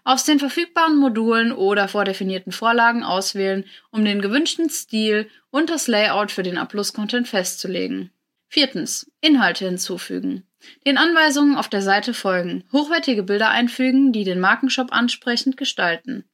Aus 0.05 0.25
den 0.25 0.39
verfügbaren 0.39 0.97
Modulen 0.97 1.53
oder 1.53 1.89
vordefinierten 1.89 2.53
Vorlagen 2.53 3.03
auswählen, 3.05 3.65
um 3.91 4.05
den 4.05 4.21
gewünschten 4.21 4.71
Stil 4.71 5.29
und 5.51 5.71
das 5.71 5.89
Layout 5.89 6.31
für 6.31 6.43
den 6.43 6.59
A-Plus-Content 6.59 7.29
festzulegen. 7.29 8.11
Viertens. 8.49 9.11
Inhalte 9.21 9.67
hinzufügen. 9.67 10.45
Den 10.87 10.99
Anweisungen 10.99 11.57
auf 11.57 11.69
der 11.69 11.83
Seite 11.83 12.15
folgen. 12.15 12.65
Hochwertige 12.73 13.23
Bilder 13.23 13.51
einfügen, 13.51 14.13
die 14.13 14.25
den 14.25 14.41
Markenshop 14.41 14.93
ansprechend 14.93 15.57
gestalten. 15.57 16.25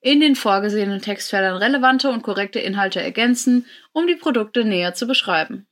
In 0.00 0.20
den 0.20 0.34
vorgesehenen 0.34 1.00
Textfeldern 1.00 1.56
relevante 1.56 2.10
und 2.10 2.22
korrekte 2.22 2.58
Inhalte 2.58 3.00
ergänzen, 3.00 3.66
um 3.92 4.06
die 4.06 4.16
Produkte 4.16 4.64
näher 4.64 4.94
zu 4.94 5.06
beschreiben. 5.06 5.66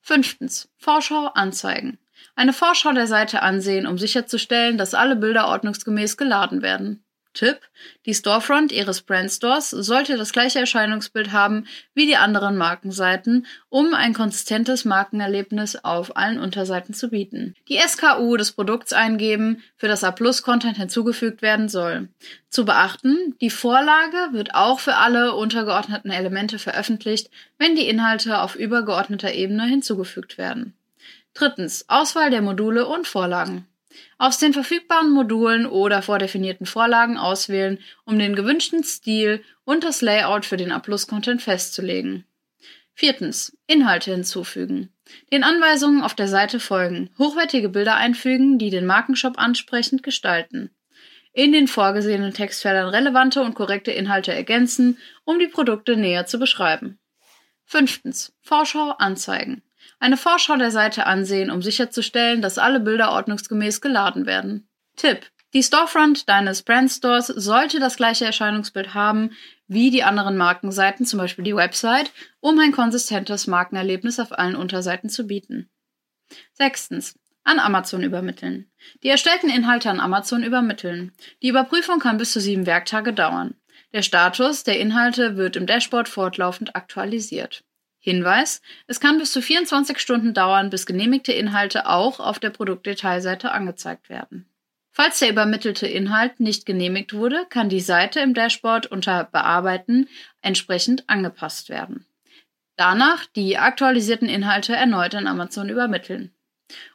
Fünftens. 0.00 0.68
Vorschau 0.76 1.26
anzeigen 1.34 1.98
eine 2.36 2.52
Vorschau 2.52 2.92
der 2.92 3.06
Seite 3.06 3.42
ansehen, 3.42 3.86
um 3.86 3.98
sicherzustellen, 3.98 4.78
dass 4.78 4.94
alle 4.94 5.16
Bilder 5.16 5.48
ordnungsgemäß 5.48 6.16
geladen 6.16 6.62
werden. 6.62 7.04
Tipp: 7.32 7.60
Die 8.06 8.14
Storefront 8.14 8.72
Ihres 8.72 9.02
Brandstores 9.02 9.70
sollte 9.70 10.16
das 10.16 10.32
gleiche 10.32 10.58
Erscheinungsbild 10.58 11.30
haben 11.30 11.66
wie 11.94 12.06
die 12.06 12.16
anderen 12.16 12.56
Markenseiten, 12.56 13.46
um 13.68 13.94
ein 13.94 14.14
konsistentes 14.14 14.84
Markenerlebnis 14.84 15.76
auf 15.76 16.16
allen 16.16 16.40
Unterseiten 16.40 16.92
zu 16.92 17.08
bieten. 17.08 17.54
Die 17.68 17.78
SKU 17.78 18.36
des 18.36 18.50
Produkts 18.52 18.92
eingeben, 18.92 19.62
für 19.76 19.86
das 19.86 20.02
A-Plus-Content 20.02 20.76
hinzugefügt 20.76 21.40
werden 21.40 21.68
soll. 21.68 22.08
Zu 22.48 22.64
beachten: 22.64 23.36
Die 23.40 23.50
Vorlage 23.50 24.32
wird 24.32 24.56
auch 24.56 24.80
für 24.80 24.96
alle 24.96 25.34
untergeordneten 25.34 26.10
Elemente 26.10 26.58
veröffentlicht, 26.58 27.30
wenn 27.58 27.76
die 27.76 27.88
Inhalte 27.88 28.40
auf 28.40 28.56
übergeordneter 28.56 29.32
Ebene 29.32 29.66
hinzugefügt 29.66 30.36
werden. 30.36 30.74
Drittens. 31.34 31.84
Auswahl 31.88 32.30
der 32.30 32.42
Module 32.42 32.86
und 32.86 33.06
Vorlagen. 33.06 33.66
Aus 34.18 34.38
den 34.38 34.52
verfügbaren 34.52 35.10
Modulen 35.10 35.66
oder 35.66 36.02
vordefinierten 36.02 36.66
Vorlagen 36.66 37.16
auswählen, 37.16 37.78
um 38.04 38.18
den 38.18 38.36
gewünschten 38.36 38.84
Stil 38.84 39.42
und 39.64 39.84
das 39.84 40.02
Layout 40.02 40.44
für 40.44 40.56
den 40.56 40.72
A-Plus-Content 40.72 41.42
festzulegen. 41.42 42.24
Viertens. 42.94 43.56
Inhalte 43.66 44.12
hinzufügen. 44.12 44.92
Den 45.32 45.42
Anweisungen 45.42 46.02
auf 46.02 46.14
der 46.14 46.28
Seite 46.28 46.60
folgen. 46.60 47.10
Hochwertige 47.18 47.68
Bilder 47.68 47.96
einfügen, 47.96 48.58
die 48.58 48.70
den 48.70 48.86
Markenshop 48.86 49.38
ansprechend 49.38 50.02
gestalten. 50.02 50.70
In 51.32 51.52
den 51.52 51.68
vorgesehenen 51.68 52.34
Textfeldern 52.34 52.88
relevante 52.88 53.42
und 53.42 53.54
korrekte 53.54 53.92
Inhalte 53.92 54.34
ergänzen, 54.34 54.98
um 55.24 55.38
die 55.38 55.46
Produkte 55.46 55.96
näher 55.96 56.26
zu 56.26 56.38
beschreiben. 56.38 56.98
Fünftens. 57.64 58.34
Vorschau 58.40 58.90
anzeigen 58.98 59.62
eine 60.00 60.16
Vorschau 60.16 60.56
der 60.56 60.70
Seite 60.70 61.06
ansehen, 61.06 61.50
um 61.50 61.62
sicherzustellen, 61.62 62.42
dass 62.42 62.58
alle 62.58 62.80
Bilder 62.80 63.12
ordnungsgemäß 63.12 63.80
geladen 63.80 64.26
werden. 64.26 64.68
Tipp: 64.96 65.30
Die 65.54 65.62
Storefront 65.62 66.28
deines 66.28 66.62
Brandstores 66.62 67.28
sollte 67.28 67.78
das 67.78 67.96
gleiche 67.96 68.24
Erscheinungsbild 68.24 68.94
haben 68.94 69.30
wie 69.68 69.90
die 69.90 70.02
anderen 70.02 70.36
Markenseiten, 70.36 71.06
zum 71.06 71.20
Beispiel 71.20 71.44
die 71.44 71.54
Website, 71.54 72.10
um 72.40 72.58
ein 72.58 72.72
konsistentes 72.72 73.46
Markenerlebnis 73.46 74.18
auf 74.18 74.36
allen 74.36 74.56
Unterseiten 74.56 75.08
zu 75.08 75.28
bieten. 75.28 75.70
Sechstens. 76.54 77.16
An 77.44 77.58
Amazon 77.58 78.02
übermitteln. 78.02 78.70
Die 79.02 79.08
erstellten 79.08 79.48
Inhalte 79.48 79.88
an 79.88 80.00
Amazon 80.00 80.42
übermitteln. 80.42 81.12
Die 81.42 81.48
Überprüfung 81.48 81.98
kann 81.98 82.18
bis 82.18 82.32
zu 82.32 82.40
sieben 82.40 82.66
Werktage 82.66 83.12
dauern. 83.12 83.54
Der 83.92 84.02
Status 84.02 84.62
der 84.62 84.78
Inhalte 84.78 85.36
wird 85.36 85.56
im 85.56 85.66
Dashboard 85.66 86.08
fortlaufend 86.08 86.76
aktualisiert. 86.76 87.64
Hinweis: 88.00 88.62
Es 88.86 88.98
kann 88.98 89.18
bis 89.18 89.30
zu 89.30 89.42
24 89.42 89.98
Stunden 89.98 90.34
dauern, 90.34 90.70
bis 90.70 90.86
genehmigte 90.86 91.32
Inhalte 91.32 91.86
auch 91.86 92.18
auf 92.18 92.38
der 92.38 92.50
Produktdetailseite 92.50 93.52
angezeigt 93.52 94.08
werden. 94.08 94.46
Falls 94.90 95.20
der 95.20 95.30
übermittelte 95.30 95.86
Inhalt 95.86 96.40
nicht 96.40 96.66
genehmigt 96.66 97.12
wurde, 97.14 97.46
kann 97.48 97.68
die 97.68 97.80
Seite 97.80 98.20
im 98.20 98.34
Dashboard 98.34 98.86
unter 98.86 99.24
Bearbeiten 99.24 100.08
entsprechend 100.42 101.08
angepasst 101.08 101.68
werden. 101.68 102.06
Danach 102.76 103.26
die 103.26 103.58
aktualisierten 103.58 104.28
Inhalte 104.28 104.74
erneut 104.74 105.14
an 105.14 105.26
Amazon 105.26 105.68
übermitteln. 105.68 106.32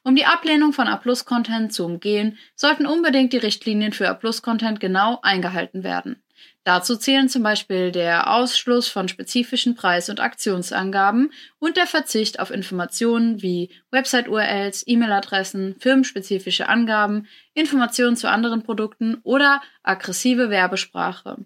Um 0.04 0.16
die 0.16 0.26
Ablehnung 0.26 0.74
von 0.74 0.88
A-Plus-Content 0.88 1.74
zu 1.74 1.86
umgehen, 1.86 2.38
sollten 2.56 2.86
unbedingt 2.86 3.34
die 3.34 3.38
Richtlinien 3.38 3.94
für 3.94 4.10
A-Plus-Content 4.10 4.80
genau 4.80 5.20
eingehalten 5.22 5.84
werden. 5.84 6.24
Dazu 6.64 6.96
zählen 6.96 7.30
zum 7.30 7.44
Beispiel 7.44 7.92
der 7.92 8.32
Ausschluss 8.32 8.88
von 8.88 9.08
spezifischen 9.08 9.76
Preis- 9.76 10.10
und 10.10 10.20
Aktionsangaben 10.20 11.32
und 11.60 11.78
der 11.78 11.86
Verzicht 11.86 12.40
auf 12.40 12.50
Informationen 12.50 13.42
wie 13.42 13.70
Website-URLs, 13.92 14.84
E-Mail-Adressen, 14.88 15.76
firmenspezifische 15.80 16.68
Angaben, 16.68 17.28
Informationen 17.54 18.16
zu 18.16 18.30
anderen 18.30 18.64
Produkten 18.64 19.20
oder 19.24 19.62
aggressive 19.84 20.50
Werbesprache. 20.50 21.46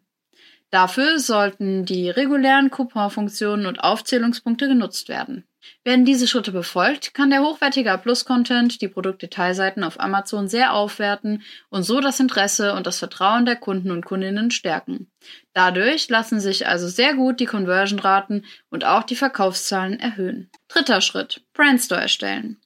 Dafür 0.71 1.19
sollten 1.19 1.83
die 1.85 2.09
regulären 2.09 2.69
Couponfunktionen 2.69 3.65
und 3.65 3.83
Aufzählungspunkte 3.83 4.67
genutzt 4.67 5.09
werden. 5.09 5.43
Werden 5.83 6.05
diese 6.05 6.27
Schritte 6.27 6.51
befolgt, 6.51 7.13
kann 7.13 7.29
der 7.29 7.41
hochwertige 7.41 7.97
Plus-Content 8.01 8.81
die 8.81 8.87
Produktdetailseiten 8.87 9.83
auf 9.83 9.99
Amazon 9.99 10.47
sehr 10.47 10.73
aufwerten 10.73 11.43
und 11.69 11.83
so 11.83 11.99
das 11.99 12.19
Interesse 12.19 12.73
und 12.73 12.87
das 12.87 12.99
Vertrauen 12.99 13.45
der 13.45 13.55
Kunden 13.55 13.91
und 13.91 14.05
Kundinnen 14.05 14.51
stärken. 14.51 15.11
Dadurch 15.53 16.09
lassen 16.09 16.39
sich 16.39 16.67
also 16.67 16.87
sehr 16.87 17.15
gut 17.15 17.39
die 17.39 17.45
Conversion-Raten 17.45 18.45
und 18.69 18.85
auch 18.85 19.03
die 19.03 19.15
Verkaufszahlen 19.15 19.99
erhöhen. 19.99 20.49
Dritter 20.67 21.01
Schritt: 21.01 21.41
Brandstore 21.53 22.01
erstellen. 22.01 22.59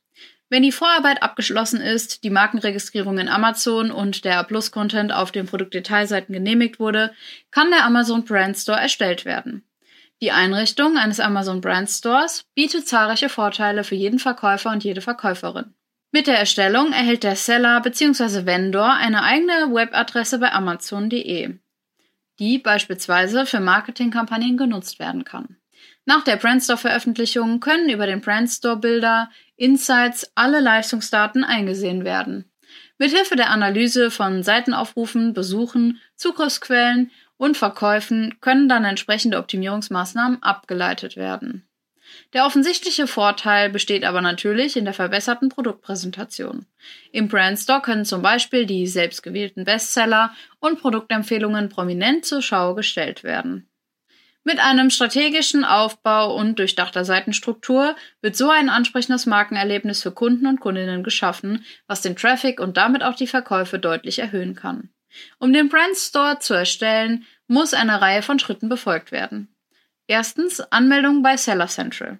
Wenn 0.53 0.61
die 0.61 0.71
Vorarbeit 0.71 1.23
abgeschlossen 1.23 1.81
ist, 1.81 2.23
die 2.23 2.29
Markenregistrierung 2.29 3.17
in 3.17 3.27
Amazon 3.27 3.89
und 3.89 4.23
der 4.23 4.43
Plus-Content 4.43 5.11
auf 5.11 5.31
den 5.31 5.47
Produktdetailseiten 5.47 6.31
genehmigt 6.31 6.79
wurde, 6.79 7.11
kann 7.49 7.71
der 7.71 7.85
Amazon 7.85 8.23
Brand 8.23 8.55
Store 8.55 8.79
erstellt 8.79 9.25
werden. 9.25 9.63
Die 10.23 10.31
Einrichtung 10.31 10.95
eines 10.95 11.19
Amazon 11.19 11.59
Brand 11.59 11.89
Stores 11.89 12.45
bietet 12.55 12.87
zahlreiche 12.87 13.27
Vorteile 13.27 13.83
für 13.83 13.95
jeden 13.95 14.19
Verkäufer 14.19 14.71
und 14.71 14.81
jede 14.81 15.01
Verkäuferin. 15.01 15.73
Mit 16.13 16.27
der 16.27 16.39
Erstellung 16.39 16.93
erhält 16.93 17.23
der 17.23 17.35
Seller 17.35 17.81
bzw. 17.81 18.45
Vendor 18.45 18.93
eine 18.93 19.23
eigene 19.23 19.73
Webadresse 19.73 20.39
bei 20.39 20.53
Amazon.de, 20.53 21.57
die 22.39 22.57
beispielsweise 22.57 23.45
für 23.45 23.59
Marketingkampagnen 23.59 24.55
genutzt 24.55 24.97
werden 24.97 25.25
kann. 25.25 25.57
Nach 26.05 26.23
der 26.23 26.37
Brandstore-Veröffentlichung 26.37 27.59
können 27.59 27.89
über 27.89 28.05
den 28.05 28.21
Brandstore-Bilder 28.21 29.29
Insights 29.57 30.31
alle 30.35 30.61
Leistungsdaten 30.61 31.43
eingesehen 31.43 32.05
werden. 32.05 32.49
Mithilfe 32.97 33.35
der 33.35 33.49
Analyse 33.49 34.09
von 34.09 34.41
Seitenaufrufen, 34.41 35.33
Besuchen, 35.33 35.99
Zugriffsquellen 36.15 37.11
und 37.43 37.57
Verkäufen 37.57 38.35
können 38.39 38.69
dann 38.69 38.85
entsprechende 38.85 39.37
Optimierungsmaßnahmen 39.37 40.41
abgeleitet 40.41 41.17
werden. 41.17 41.67
Der 42.31 42.45
offensichtliche 42.45 43.05
Vorteil 43.05 43.69
besteht 43.69 44.05
aber 44.05 44.21
natürlich 44.21 44.77
in 44.77 44.85
der 44.85 44.93
verbesserten 44.93 45.49
Produktpräsentation. 45.49 46.65
Im 47.11 47.27
Brandstore 47.27 47.81
können 47.81 48.05
zum 48.05 48.21
Beispiel 48.21 48.65
die 48.65 48.87
selbstgewählten 48.87 49.65
Bestseller 49.65 50.33
und 50.61 50.79
Produktempfehlungen 50.79 51.67
prominent 51.67 52.23
zur 52.23 52.41
Schau 52.41 52.75
gestellt 52.75 53.25
werden. 53.25 53.67
Mit 54.45 54.59
einem 54.59 54.89
strategischen 54.89 55.65
Aufbau 55.65 56.33
und 56.35 56.59
durchdachter 56.59 57.03
Seitenstruktur 57.03 57.97
wird 58.21 58.37
so 58.37 58.51
ein 58.51 58.69
ansprechendes 58.69 59.25
Markenerlebnis 59.25 60.01
für 60.01 60.11
Kunden 60.11 60.47
und 60.47 60.61
Kundinnen 60.61 61.03
geschaffen, 61.03 61.65
was 61.87 62.01
den 62.01 62.15
Traffic 62.15 62.61
und 62.61 62.77
damit 62.77 63.03
auch 63.03 63.15
die 63.15 63.27
Verkäufe 63.27 63.79
deutlich 63.79 64.19
erhöhen 64.19 64.55
kann. 64.55 64.93
Um 65.39 65.53
den 65.53 65.69
Brand 65.69 65.95
Store 65.95 66.39
zu 66.39 66.53
erstellen, 66.53 67.25
muss 67.47 67.73
eine 67.73 68.01
Reihe 68.01 68.21
von 68.21 68.39
Schritten 68.39 68.69
befolgt 68.69 69.11
werden. 69.11 69.53
Erstens 70.07 70.59
Anmeldung 70.59 71.23
bei 71.23 71.37
Seller 71.37 71.67
Central. 71.67 72.19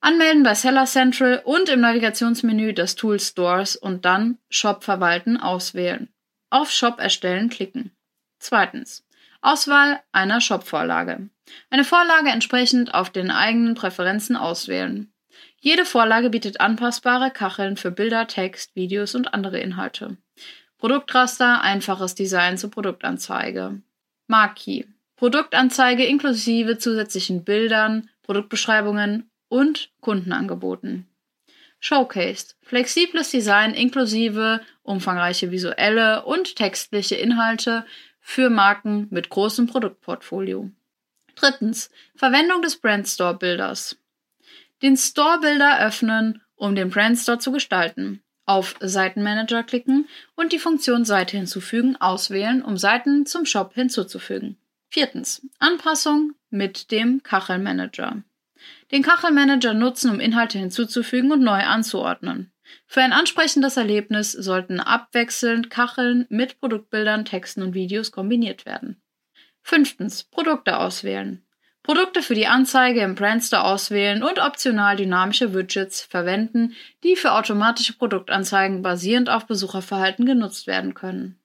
Anmelden 0.00 0.42
bei 0.42 0.54
Seller 0.54 0.86
Central 0.86 1.42
und 1.44 1.68
im 1.68 1.80
Navigationsmenü 1.80 2.72
des 2.72 2.94
Tools 2.94 3.28
Stores 3.28 3.76
und 3.76 4.04
dann 4.04 4.38
Shop 4.48 4.82
verwalten 4.82 5.36
auswählen. 5.36 6.08
Auf 6.48 6.70
Shop 6.70 6.98
erstellen 6.98 7.50
klicken. 7.50 7.90
Zweitens. 8.38 9.04
Auswahl 9.42 10.00
einer 10.12 10.40
Shop-Vorlage. 10.40 11.28
Eine 11.70 11.84
Vorlage 11.84 12.30
entsprechend 12.30 12.94
auf 12.94 13.10
den 13.10 13.30
eigenen 13.30 13.74
Präferenzen 13.74 14.36
auswählen. 14.36 15.12
Jede 15.58 15.84
Vorlage 15.84 16.30
bietet 16.30 16.60
anpassbare 16.60 17.30
Kacheln 17.30 17.76
für 17.76 17.90
Bilder, 17.90 18.26
Text, 18.26 18.74
Videos 18.74 19.14
und 19.14 19.34
andere 19.34 19.60
Inhalte. 19.60 20.16
Produktraster, 20.78 21.60
einfaches 21.62 22.14
Design 22.14 22.56
zur 22.56 22.70
Produktanzeige. 22.70 23.82
Marquee. 24.30 24.86
Produktanzeige 25.16 26.06
inklusive 26.06 26.78
zusätzlichen 26.78 27.42
Bildern, 27.42 28.08
Produktbeschreibungen 28.22 29.28
und 29.48 29.90
Kundenangeboten. 30.00 31.08
Showcased. 31.80 32.56
Flexibles 32.62 33.32
Design 33.32 33.74
inklusive 33.74 34.60
umfangreiche 34.84 35.50
visuelle 35.50 36.24
und 36.24 36.54
textliche 36.54 37.16
Inhalte 37.16 37.84
für 38.20 38.50
Marken 38.50 39.08
mit 39.10 39.30
großem 39.30 39.66
Produktportfolio. 39.66 40.70
Drittens. 41.34 41.90
Verwendung 42.14 42.62
des 42.62 42.76
Brandstore 42.76 43.36
Bilders. 43.36 43.96
Den 44.80 44.96
Store 44.96 45.40
Builder 45.40 45.84
öffnen, 45.84 46.40
um 46.54 46.76
den 46.76 46.90
Brandstore 46.90 47.40
zu 47.40 47.50
gestalten. 47.50 48.22
Auf 48.50 48.74
Seitenmanager 48.80 49.62
klicken 49.62 50.08
und 50.34 50.52
die 50.52 50.58
Funktion 50.58 51.04
Seite 51.04 51.36
hinzufügen 51.36 51.94
auswählen, 52.00 52.62
um 52.62 52.76
Seiten 52.76 53.24
zum 53.24 53.46
Shop 53.46 53.74
hinzuzufügen. 53.74 54.56
Viertens. 54.88 55.46
Anpassung 55.60 56.32
mit 56.50 56.90
dem 56.90 57.22
Kachelmanager. 57.22 58.24
Den 58.90 59.04
Kachelmanager 59.04 59.72
nutzen, 59.72 60.10
um 60.10 60.18
Inhalte 60.18 60.58
hinzuzufügen 60.58 61.30
und 61.30 61.42
neu 61.42 61.62
anzuordnen. 61.62 62.50
Für 62.88 63.02
ein 63.02 63.12
ansprechendes 63.12 63.76
Erlebnis 63.76 64.32
sollten 64.32 64.80
abwechselnd 64.80 65.70
Kacheln 65.70 66.26
mit 66.28 66.58
Produktbildern, 66.58 67.24
Texten 67.24 67.62
und 67.62 67.74
Videos 67.74 68.10
kombiniert 68.10 68.66
werden. 68.66 69.00
Fünftens. 69.62 70.24
Produkte 70.24 70.76
auswählen. 70.78 71.46
Produkte 71.90 72.22
für 72.22 72.36
die 72.36 72.46
Anzeige 72.46 73.00
im 73.00 73.16
Brandstore 73.16 73.64
auswählen 73.64 74.22
und 74.22 74.38
optional 74.38 74.94
dynamische 74.94 75.52
Widgets 75.52 76.00
verwenden, 76.02 76.76
die 77.02 77.16
für 77.16 77.32
automatische 77.32 77.94
Produktanzeigen 77.94 78.80
basierend 78.80 79.28
auf 79.28 79.48
Besucherverhalten 79.48 80.24
genutzt 80.24 80.68
werden 80.68 80.94
können. 80.94 81.40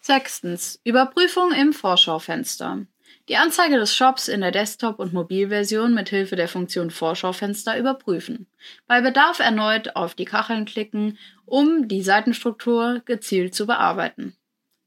Sechstens. 0.00 0.80
Überprüfung 0.82 1.52
im 1.52 1.72
Vorschaufenster. 1.72 2.86
Die 3.28 3.36
Anzeige 3.36 3.76
des 3.76 3.94
Shops 3.94 4.26
in 4.26 4.40
der 4.40 4.50
Desktop- 4.50 4.98
und 4.98 5.12
Mobilversion 5.12 5.94
mit 5.94 6.08
Hilfe 6.08 6.34
der 6.34 6.48
Funktion 6.48 6.90
Vorschaufenster 6.90 7.78
überprüfen. 7.78 8.48
Bei 8.88 9.00
Bedarf 9.00 9.38
erneut 9.38 9.94
auf 9.94 10.16
die 10.16 10.24
Kacheln 10.24 10.64
klicken, 10.64 11.18
um 11.46 11.86
die 11.86 12.02
Seitenstruktur 12.02 13.02
gezielt 13.04 13.54
zu 13.54 13.68
bearbeiten. 13.68 14.34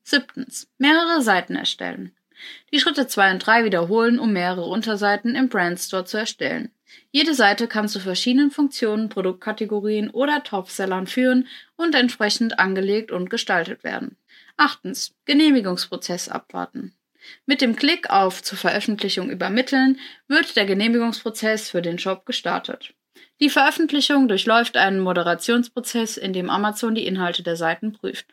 Siebtens. 0.03 0.67
Mehrere 0.77 1.21
Seiten 1.21 1.55
erstellen. 1.55 2.12
Die 2.74 2.79
Schritte 2.79 3.07
2 3.07 3.31
und 3.33 3.39
3 3.39 3.65
wiederholen, 3.65 4.19
um 4.19 4.33
mehrere 4.33 4.65
Unterseiten 4.65 5.36
im 5.36 5.50
Brandstore 5.50 6.05
zu 6.05 6.17
erstellen. 6.17 6.71
Jede 7.12 7.33
Seite 7.33 7.67
kann 7.67 7.88
zu 7.88 8.00
verschiedenen 8.00 8.51
Funktionen, 8.51 9.10
Produktkategorien 9.10 10.10
oder 10.10 10.43
Topsellern 10.43 11.07
führen 11.07 11.48
und 11.75 11.95
entsprechend 11.95 12.60
angelegt 12.60 13.12
und 13.12 13.29
gestaltet 13.29 13.83
werden. 13.83 14.17
Achtens. 14.58 15.13
Genehmigungsprozess 15.25 16.30
abwarten. 16.30 16.93
Mit 17.45 17.62
dem 17.62 17.75
Klick 17.75 18.10
auf 18.10 18.41
zur 18.41 18.58
Veröffentlichung 18.58 19.30
übermitteln 19.30 19.99
wird 20.27 20.56
der 20.56 20.65
Genehmigungsprozess 20.65 21.69
für 21.69 21.82
den 21.82 21.99
Shop 21.99 22.25
gestartet. 22.25 22.93
Die 23.39 23.49
Veröffentlichung 23.49 24.27
durchläuft 24.27 24.77
einen 24.77 24.99
Moderationsprozess, 24.99 26.17
in 26.17 26.34
dem 26.34 26.49
Amazon 26.49 26.95
die 26.95 27.08
Inhalte 27.08 27.43
der 27.43 27.56
Seiten 27.56 27.91
prüft. 27.91 28.27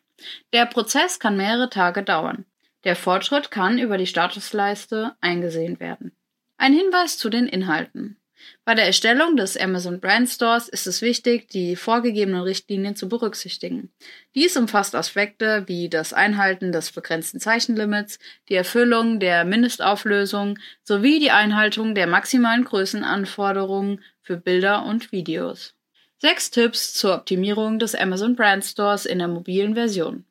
Der 0.53 0.67
Prozess 0.67 1.19
kann 1.19 1.37
mehrere 1.37 1.71
Tage 1.71 2.03
dauern. 2.03 2.45
Der 2.85 2.97
Fortschritt 2.97 3.51
kann 3.51 3.79
über 3.79 3.99
die 3.99 4.07
Statusleiste 4.07 5.15
eingesehen 5.21 5.81
werden. 5.81 6.13
Ein 6.57 6.73
Hinweis 6.73 7.19
zu 7.19 7.29
den 7.29 7.47
Inhalten. 7.47 8.19
Bei 8.65 8.75
der 8.75 8.87
Erstellung 8.87 9.37
des 9.37 9.57
Amazon 9.57 10.01
Brand 10.01 10.29
Stores 10.29 10.69
ist 10.69 10.87
es 10.87 11.03
wichtig, 11.03 11.49
die 11.49 11.75
vorgegebenen 11.75 12.43
Richtlinien 12.43 12.95
zu 12.95 13.09
berücksichtigen. 13.09 13.91
Dies 14.35 14.57
umfasst 14.57 14.95
Aspekte 14.95 15.65
wie 15.67 15.89
das 15.89 16.13
Einhalten 16.13 16.71
des 16.71 16.93
begrenzten 16.93 17.41
Zeichenlimits, 17.41 18.19
die 18.49 18.55
Erfüllung 18.55 19.19
der 19.19 19.45
Mindestauflösung 19.45 20.59
sowie 20.85 21.19
die 21.19 21.31
Einhaltung 21.31 21.95
der 21.95 22.07
maximalen 22.07 22.65
Größenanforderungen 22.65 24.03
für 24.23 24.37
Bilder 24.37 24.85
und 24.85 25.11
Videos. 25.11 25.75
Sechs 26.19 26.51
Tipps 26.51 26.95
zur 26.95 27.15
Optimierung 27.15 27.79
des 27.79 27.95
Amazon 27.95 28.37
Brand 28.37 28.65
Stores 28.65 29.07
in 29.07 29.19
der 29.19 29.29
mobilen 29.29 29.75
Version. 29.75 30.25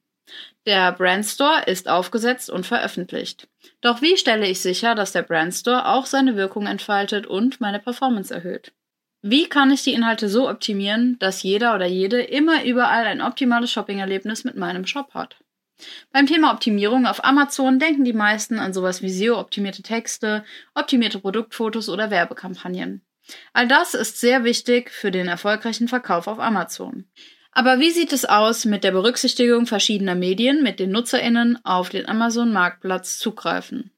Der 0.68 0.92
Brandstore 0.92 1.64
ist 1.66 1.88
aufgesetzt 1.88 2.50
und 2.50 2.66
veröffentlicht. 2.66 3.48
Doch 3.80 4.02
wie 4.02 4.18
stelle 4.18 4.46
ich 4.46 4.60
sicher, 4.60 4.96
dass 4.96 5.14
der 5.14 5.22
Brandstore 5.22 5.88
auch 5.88 6.06
seine 6.06 6.36
Wirkung 6.36 6.68
entfaltet 6.68 7.26
und 7.26 7.62
meine 7.62 7.80
Performance 7.80 8.34
erhöht? 8.34 8.74
Wie 9.22 9.48
kann 9.48 9.72
ich 9.72 9.84
die 9.84 9.94
Inhalte 9.94 10.28
so 10.28 10.50
optimieren, 10.50 11.16
dass 11.20 11.42
jeder 11.42 11.74
oder 11.74 11.86
jede 11.86 12.22
immer 12.22 12.66
überall 12.66 13.06
ein 13.06 13.22
optimales 13.22 13.72
Shopping-Erlebnis 13.72 14.44
mit 14.44 14.58
meinem 14.58 14.86
Shop 14.86 15.14
hat? 15.14 15.38
Beim 16.12 16.28
Thema 16.28 16.52
Optimierung 16.52 17.06
auf 17.06 17.24
Amazon 17.24 17.80
denken 17.80 18.04
die 18.04 18.12
meisten 18.12 18.60
an 18.60 18.74
sowas 18.74 19.02
wie 19.02 19.10
SEO-optimierte 19.10 19.84
Texte, 19.84 20.44
optimierte 20.76 21.20
Produktfotos 21.20 21.88
oder 21.88 22.12
Werbekampagnen. 22.12 23.06
All 23.54 23.70
das 23.70 23.94
ist 23.94 24.20
sehr 24.20 24.44
wichtig 24.44 24.92
für 24.92 25.12
den 25.12 25.30
erfolgreichen 25.30 25.88
Verkauf 25.88 26.28
auf 26.28 26.40
Amazon. 26.40 27.06
Aber 27.58 27.80
wie 27.80 27.89
sieht 27.89 28.13
es 28.13 28.24
aus 28.24 28.65
mit 28.65 28.84
der 28.84 28.91
Berücksichtigung 28.91 29.65
verschiedener 29.65 30.13
Medien, 30.13 30.62
mit 30.62 30.80
den 30.80 30.91
NutzerInnen 30.91 31.58
auf 31.65 31.89
den 31.89 32.08
Amazon-Marktplatz 32.08 33.17
zugreifen? 33.17 33.89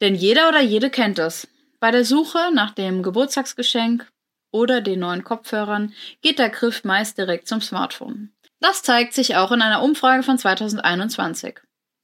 Denn 0.00 0.14
jeder 0.14 0.48
oder 0.48 0.60
jede 0.60 0.88
kennt 0.88 1.18
es. 1.18 1.48
Bei 1.80 1.90
der 1.90 2.04
Suche 2.04 2.38
nach 2.54 2.70
dem 2.70 3.02
Geburtstagsgeschenk 3.02 4.06
oder 4.52 4.80
den 4.80 5.00
neuen 5.00 5.24
Kopfhörern 5.24 5.92
geht 6.22 6.38
der 6.38 6.48
Griff 6.48 6.84
meist 6.84 7.18
direkt 7.18 7.48
zum 7.48 7.60
Smartphone. 7.60 8.30
Das 8.60 8.84
zeigt 8.84 9.14
sich 9.14 9.34
auch 9.34 9.50
in 9.50 9.62
einer 9.62 9.82
Umfrage 9.82 10.22
von 10.22 10.38
2021. 10.38 11.56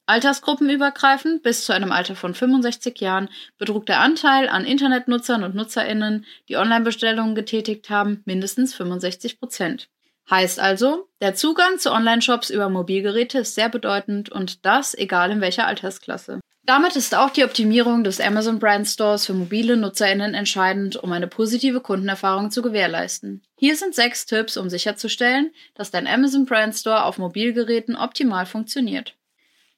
Altersgruppenübergreifend 0.05 1.43
bis 1.43 1.63
zu 1.63 1.71
einem 1.71 1.93
Alter 1.93 2.17
von 2.17 2.33
65 2.33 2.99
Jahren 2.99 3.29
betrug 3.57 3.85
der 3.85 4.01
Anteil 4.01 4.49
an 4.49 4.65
Internetnutzern 4.65 5.45
und 5.45 5.55
Nutzerinnen, 5.55 6.25
die 6.49 6.57
Online-Bestellungen 6.57 7.35
getätigt 7.35 7.89
haben, 7.89 8.21
mindestens 8.25 8.75
65 8.75 9.39
Prozent. 9.39 9.87
Heißt 10.29 10.59
also, 10.59 11.07
der 11.21 11.35
Zugang 11.35 11.79
zu 11.79 11.91
Online-Shops 11.91 12.49
über 12.49 12.69
Mobilgeräte 12.69 13.39
ist 13.39 13.55
sehr 13.55 13.69
bedeutend 13.69 14.29
und 14.29 14.65
das 14.65 14.93
egal 14.93 15.31
in 15.31 15.41
welcher 15.41 15.67
Altersklasse. 15.67 16.41
Damit 16.67 16.97
ist 16.97 17.15
auch 17.15 17.29
die 17.29 17.45
Optimierung 17.45 18.03
des 18.03 18.19
Amazon 18.19 18.59
Brand 18.59 18.85
Stores 18.89 19.25
für 19.25 19.33
mobile 19.33 19.77
NutzerInnen 19.77 20.33
entscheidend, 20.33 20.97
um 20.97 21.13
eine 21.13 21.27
positive 21.27 21.79
Kundenerfahrung 21.79 22.51
zu 22.51 22.61
gewährleisten. 22.61 23.41
Hier 23.57 23.77
sind 23.77 23.95
sechs 23.95 24.25
Tipps, 24.25 24.57
um 24.57 24.69
sicherzustellen, 24.69 25.53
dass 25.75 25.91
dein 25.91 26.07
Amazon 26.07 26.45
Brand 26.45 26.75
Store 26.75 27.05
auf 27.05 27.17
Mobilgeräten 27.17 27.95
optimal 27.95 28.45
funktioniert. 28.45 29.15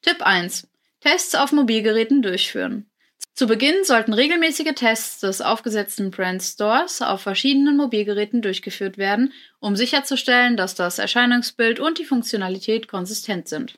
Tipp 0.02 0.20
1. 0.20 0.66
Tests 0.98 1.36
auf 1.36 1.52
Mobilgeräten 1.52 2.22
durchführen. 2.22 2.89
Zu 3.34 3.46
Beginn 3.46 3.84
sollten 3.84 4.12
regelmäßige 4.12 4.74
Tests 4.74 5.20
des 5.20 5.40
aufgesetzten 5.40 6.10
Brand 6.10 6.42
Stores 6.42 7.00
auf 7.00 7.22
verschiedenen 7.22 7.76
Mobilgeräten 7.76 8.42
durchgeführt 8.42 8.98
werden, 8.98 9.32
um 9.60 9.76
sicherzustellen, 9.76 10.56
dass 10.56 10.74
das 10.74 10.98
Erscheinungsbild 10.98 11.80
und 11.80 11.98
die 11.98 12.04
Funktionalität 12.04 12.88
konsistent 12.88 13.48
sind. 13.48 13.74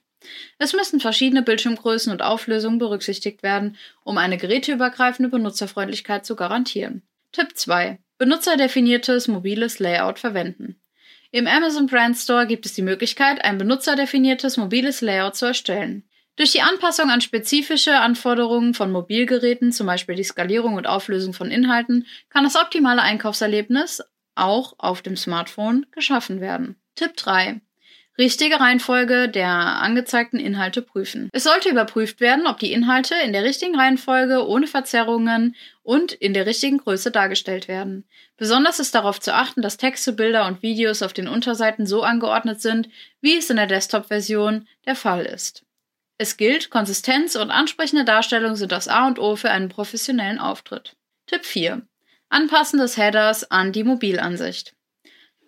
Es 0.59 0.73
müssen 0.73 1.01
verschiedene 1.01 1.43
Bildschirmgrößen 1.43 2.13
und 2.13 2.23
Auflösungen 2.23 2.79
berücksichtigt 2.79 3.43
werden, 3.43 3.77
um 4.05 4.19
eine 4.19 4.37
geräteübergreifende 4.37 5.31
Benutzerfreundlichkeit 5.31 6.25
zu 6.25 6.37
garantieren. 6.37 7.03
Tipp 7.33 7.51
2. 7.55 7.99
Benutzerdefiniertes 8.19 9.29
mobiles 9.29 9.79
Layout 9.79 10.19
verwenden. 10.19 10.81
Im 11.31 11.47
Amazon 11.47 11.87
Brand 11.87 12.17
Store 12.17 12.47
gibt 12.47 12.67
es 12.67 12.75
die 12.75 12.83
Möglichkeit, 12.83 13.45
ein 13.45 13.59
benutzerdefiniertes 13.59 14.59
mobiles 14.59 15.01
Layout 15.01 15.35
zu 15.35 15.47
erstellen. 15.47 16.05
Durch 16.37 16.53
die 16.53 16.63
Anpassung 16.63 17.11
an 17.11 17.21
spezifische 17.21 17.99
Anforderungen 17.99 18.73
von 18.73 18.91
Mobilgeräten, 18.91 19.71
zum 19.71 19.87
Beispiel 19.87 20.15
die 20.15 20.25
Skalierung 20.25 20.75
und 20.75 20.87
Auflösung 20.87 21.35
von 21.35 21.51
Inhalten, 21.51 22.07
kann 22.31 22.45
das 22.45 22.57
optimale 22.57 23.03
Einkaufserlebnis 23.03 24.03
auch 24.35 24.73
auf 24.79 25.03
dem 25.03 25.17
Smartphone 25.17 25.85
geschaffen 25.91 26.41
werden. 26.41 26.77
Tipp 26.95 27.17
3. 27.17 27.61
richtige 28.19 28.61
Reihenfolge 28.61 29.29
der 29.29 29.49
angezeigten 29.49 30.39
Inhalte 30.39 30.81
prüfen. 30.81 31.29
Es 31.33 31.45
sollte 31.45 31.69
überprüft 31.69 32.21
werden, 32.21 32.47
ob 32.47 32.59
die 32.59 32.73
Inhalte 32.73 33.15
in 33.25 33.35
der 33.35 33.45
richtigen 33.45 33.77
Reihenfolge, 33.77 34.47
ohne 34.47 34.67
Verzerrungen 34.67 35.55
und 35.83 36.13
in 36.13 36.33
der 36.33 36.47
richtigen 36.47 36.79
Größe 36.79 37.11
dargestellt 37.11 37.69
werden. 37.69 38.07
Besonders 38.39 38.81
ist 38.81 38.95
darauf 38.95 39.21
zu 39.21 39.35
achten, 39.35 39.61
dass 39.61 39.77
Texte, 39.77 40.15
Bilder 40.15 40.47
und 40.47 40.63
Videos 40.63 41.03
auf 41.03 41.13
den 41.13 41.29
Unterseiten 41.29 41.85
so 41.85 42.03
angeordnet 42.03 42.63
sind, 42.63 42.89
wie 43.21 43.37
es 43.37 43.51
in 43.51 43.57
der 43.57 43.67
Desktop-Version 43.67 44.67
der 44.87 44.97
Fall 44.97 45.27
ist. 45.27 45.65
Es 46.19 46.37
gilt, 46.37 46.71
Konsistenz 46.71 47.37
und 47.37 47.51
ansprechende 47.51 48.05
Darstellung 48.05 48.55
sind 48.57 48.73
das 48.73 48.89
A 48.89 49.07
und 49.07 49.19
O 49.19 49.37
für 49.37 49.51
einen 49.51 49.69
professionellen 49.69 50.39
Auftritt. 50.39 50.95
Tipp 51.27 51.45
4. 51.45 51.83
Anpassen 52.29 52.79
des 52.79 52.97
Headers 52.97 53.51
an 53.51 53.73
die 53.73 53.85
Mobilansicht. 53.85 54.75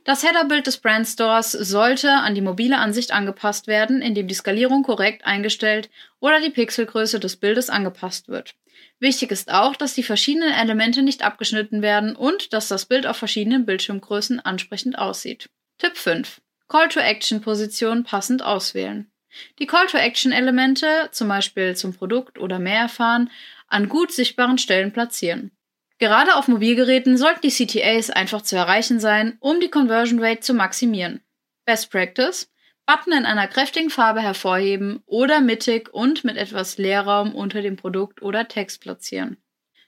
Das 0.04 0.22
Headerbild 0.22 0.66
des 0.66 0.76
Brandstores 0.76 1.52
sollte 1.52 2.10
an 2.10 2.34
die 2.34 2.42
mobile 2.42 2.76
Ansicht 2.76 3.10
angepasst 3.10 3.66
werden, 3.66 4.02
indem 4.02 4.28
die 4.28 4.34
Skalierung 4.34 4.82
korrekt 4.82 5.24
eingestellt 5.24 5.88
oder 6.20 6.40
die 6.40 6.50
Pixelgröße 6.50 7.20
des 7.20 7.36
Bildes 7.36 7.70
angepasst 7.70 8.28
wird. 8.28 8.54
Wichtig 9.00 9.30
ist 9.30 9.50
auch, 9.50 9.76
dass 9.76 9.94
die 9.94 10.02
verschiedenen 10.02 10.52
Elemente 10.52 11.02
nicht 11.02 11.22
abgeschnitten 11.22 11.80
werden 11.80 12.16
und 12.16 12.52
dass 12.52 12.68
das 12.68 12.84
Bild 12.84 13.06
auf 13.06 13.16
verschiedenen 13.16 13.64
Bildschirmgrößen 13.64 14.40
ansprechend 14.40 14.98
aussieht. 14.98 15.48
Tipp 15.78 15.96
5. 15.96 16.42
Call-to-Action-Position 16.68 18.04
passend 18.04 18.42
auswählen. 18.42 19.10
Die 19.58 19.66
Call-to-Action-Elemente, 19.66 21.08
zum 21.12 21.28
Beispiel 21.28 21.76
zum 21.76 21.94
Produkt 21.94 22.38
oder 22.38 22.58
mehr 22.58 22.80
erfahren, 22.80 23.30
an 23.68 23.88
gut 23.88 24.12
sichtbaren 24.12 24.58
Stellen 24.58 24.92
platzieren. 24.92 25.50
Gerade 25.98 26.36
auf 26.36 26.48
Mobilgeräten 26.48 27.16
sollten 27.16 27.40
die 27.42 27.50
CTAs 27.50 28.10
einfach 28.10 28.42
zu 28.42 28.56
erreichen 28.56 29.00
sein, 29.00 29.36
um 29.40 29.60
die 29.60 29.70
Conversion 29.70 30.22
Rate 30.22 30.40
zu 30.40 30.54
maximieren. 30.54 31.22
Best 31.64 31.90
Practice: 31.90 32.50
Button 32.86 33.12
in 33.12 33.24
einer 33.24 33.48
kräftigen 33.48 33.90
Farbe 33.90 34.20
hervorheben 34.20 35.02
oder 35.06 35.40
mittig 35.40 35.88
und 35.92 36.24
mit 36.24 36.36
etwas 36.36 36.78
Leerraum 36.78 37.34
unter 37.34 37.62
dem 37.62 37.76
Produkt 37.76 38.22
oder 38.22 38.48
Text 38.48 38.80
platzieren. 38.80 39.38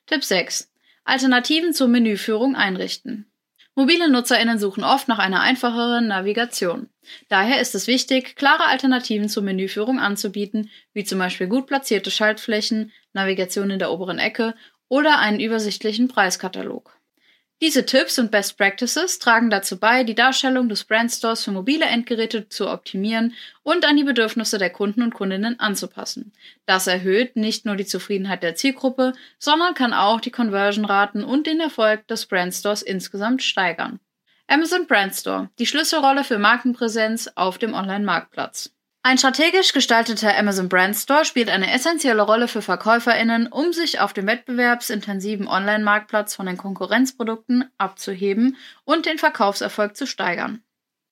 Tipp 0.07 0.25
6. 0.25 0.73
Alternativen 1.05 1.73
zur 1.73 1.89
Menüführung 1.89 2.57
einrichten. 2.57 3.31
Mobile 3.79 4.09
NutzerInnen 4.09 4.59
suchen 4.59 4.85
oft 4.85 5.07
nach 5.07 5.19
einer 5.19 5.43
einfacheren 5.43 6.07
Navigation. 6.07 6.89
Daher 7.29 7.61
ist 7.61 7.75
es 7.75 7.87
wichtig, 7.87 8.35
klare 8.35 8.69
Alternativen 8.69 9.29
zur 9.29 9.43
Menüführung 9.43 10.01
anzubieten, 10.01 10.71
wie 10.95 11.05
zum 11.05 11.19
Beispiel 11.19 11.47
gut 11.47 11.67
platzierte 11.67 12.11
Schaltflächen, 12.11 12.91
Navigation 13.13 13.69
in 13.69 13.79
der 13.79 13.93
oberen 13.93 14.19
Ecke 14.19 14.55
oder 14.89 15.19
einen 15.19 15.41
übersichtlichen 15.41 16.09
Preiskatalog. 16.09 16.96
Diese 17.63 17.87
Tipps 17.87 18.19
und 18.19 18.31
Best 18.31 18.59
Practices 18.59 19.19
tragen 19.19 19.49
dazu 19.49 19.79
bei, 19.81 20.05
die 20.05 20.15
Darstellung 20.15 20.69
des 20.69 20.85
Brandstores 20.85 21.43
für 21.43 21.53
mobile 21.53 21.87
Endgeräte 21.87 22.51
zu 22.51 22.69
optimieren 22.69 23.33
und 23.63 23.87
an 23.87 23.97
die 23.97 24.05
Bedürfnisse 24.05 24.59
der 24.59 24.69
Kunden 24.69 25.01
und 25.01 25.15
Kundinnen 25.15 25.59
anzupassen. 25.59 26.33
Das 26.67 26.87
erhöht 26.87 27.35
nicht 27.37 27.65
nur 27.65 27.77
die 27.77 27.87
Zufriedenheit 27.87 28.43
der 28.43 28.57
Zielgruppe, 28.57 29.15
sondern 29.39 29.73
kann 29.73 29.95
auch 29.95 30.21
die 30.21 30.31
Conversion-Raten 30.31 31.25
und 31.25 31.47
den 31.47 31.61
Erfolg 31.61 32.07
des 32.09 32.27
Brandstores 32.27 32.83
insgesamt 32.83 33.43
steigern. 33.43 34.01
Amazon 34.49 34.87
Brandstore, 34.87 35.49
die 35.59 35.67
Schlüsselrolle 35.67 36.25
für 36.25 36.39
Markenpräsenz 36.39 37.31
auf 37.37 37.57
dem 37.57 37.73
Online-Marktplatz. 37.73 38.76
Ein 39.09 39.19
strategisch 39.19 39.73
gestalteter 39.73 40.37
Amazon 40.37 40.69
Brand 40.69 40.97
Store 40.97 41.25
spielt 41.25 41.49
eine 41.49 41.73
essentielle 41.73 42.23
Rolle 42.23 42.49
für 42.49 42.61
VerkäuferInnen, 42.61 43.47
um 43.47 43.73
sich 43.73 44.01
auf 44.01 44.13
dem 44.13 44.27
wettbewerbsintensiven 44.27 45.47
Online-Marktplatz 45.47 46.35
von 46.35 46.47
den 46.47 46.57
Konkurrenzprodukten 46.57 47.71
abzuheben 47.79 48.57
und 48.85 49.07
den 49.07 49.19
Verkaufserfolg 49.19 49.97
zu 49.97 50.09
steigern. 50.09 50.61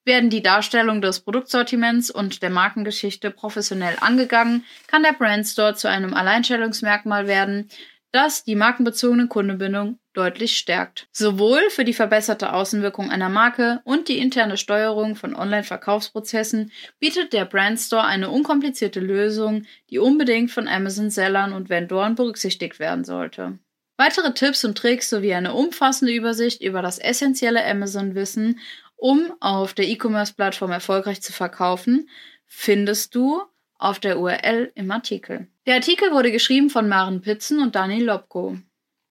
Werden 0.04 0.28
die 0.28 0.42
Darstellung 0.42 1.02
des 1.02 1.20
Produktsortiments 1.20 2.10
und 2.10 2.42
der 2.42 2.50
Markengeschichte 2.50 3.30
professionell 3.30 3.96
angegangen, 4.00 4.64
kann 4.88 5.04
der 5.04 5.12
Brand 5.12 5.46
Store 5.46 5.76
zu 5.76 5.88
einem 5.88 6.14
Alleinstellungsmerkmal 6.14 7.28
werden, 7.28 7.68
das 8.14 8.44
die 8.44 8.54
markenbezogene 8.54 9.26
Kundenbindung 9.26 9.98
deutlich 10.12 10.56
stärkt. 10.56 11.08
Sowohl 11.10 11.68
für 11.70 11.84
die 11.84 11.92
verbesserte 11.92 12.52
Außenwirkung 12.52 13.10
einer 13.10 13.28
Marke 13.28 13.80
und 13.82 14.06
die 14.06 14.18
interne 14.18 14.56
Steuerung 14.56 15.16
von 15.16 15.34
Online-Verkaufsprozessen 15.34 16.70
bietet 17.00 17.32
der 17.32 17.44
Brandstore 17.44 18.04
eine 18.04 18.30
unkomplizierte 18.30 19.00
Lösung, 19.00 19.64
die 19.90 19.98
unbedingt 19.98 20.52
von 20.52 20.68
Amazon-Sellern 20.68 21.52
und 21.52 21.68
Vendoren 21.68 22.14
berücksichtigt 22.14 22.78
werden 22.78 23.02
sollte. 23.02 23.58
Weitere 23.96 24.32
Tipps 24.32 24.64
und 24.64 24.78
Tricks 24.78 25.10
sowie 25.10 25.34
eine 25.34 25.52
umfassende 25.52 26.14
Übersicht 26.14 26.62
über 26.62 26.82
das 26.82 27.00
essentielle 27.00 27.66
Amazon-Wissen, 27.66 28.60
um 28.94 29.32
auf 29.40 29.74
der 29.74 29.88
E-Commerce-Plattform 29.88 30.70
erfolgreich 30.70 31.20
zu 31.20 31.32
verkaufen, 31.32 32.08
findest 32.46 33.16
du 33.16 33.42
auf 33.76 33.98
der 33.98 34.20
URL 34.20 34.70
im 34.76 34.92
Artikel. 34.92 35.48
Der 35.66 35.76
Artikel 35.76 36.10
wurde 36.10 36.30
geschrieben 36.30 36.68
von 36.68 36.88
Maren 36.88 37.22
Pitzen 37.22 37.58
und 37.58 37.74
Daniel 37.74 38.04
Lobko. 38.04 38.58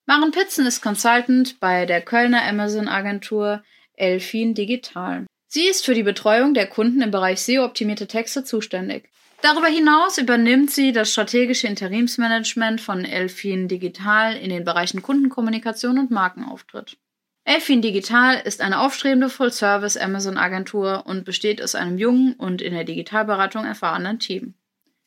Maren 0.05 0.29
Pitzen 0.29 0.67
ist 0.67 0.81
Consultant 0.81 1.59
bei 1.59 1.87
der 1.87 2.01
Kölner 2.01 2.43
Amazon-Agentur 2.43 3.63
Elfin 3.95 4.53
Digital. 4.53 5.25
Sie 5.47 5.65
ist 5.65 5.83
für 5.83 5.95
die 5.95 6.03
Betreuung 6.03 6.53
der 6.53 6.67
Kunden 6.67 7.01
im 7.01 7.09
Bereich 7.09 7.41
SEO-optimierte 7.41 8.05
Texte 8.05 8.43
zuständig. 8.43 9.09
Darüber 9.41 9.65
hinaus 9.67 10.19
übernimmt 10.19 10.69
sie 10.69 10.91
das 10.91 11.11
strategische 11.11 11.65
Interimsmanagement 11.65 12.81
von 12.81 13.03
Elfin 13.03 13.67
Digital 13.67 14.37
in 14.37 14.51
den 14.51 14.63
Bereichen 14.63 15.01
Kundenkommunikation 15.01 15.97
und 15.97 16.11
Markenauftritt. 16.11 16.97
Elfin 17.45 17.81
Digital 17.81 18.39
ist 18.45 18.61
eine 18.61 18.79
aufstrebende 18.79 19.29
Full-Service 19.29 19.97
Amazon-Agentur 19.97 21.07
und 21.07 21.25
besteht 21.25 21.63
aus 21.63 21.73
einem 21.73 21.97
jungen 21.97 22.33
und 22.33 22.61
in 22.61 22.73
der 22.73 22.83
Digitalberatung 22.83 23.65
erfahrenen 23.65 24.19
Team. 24.19 24.53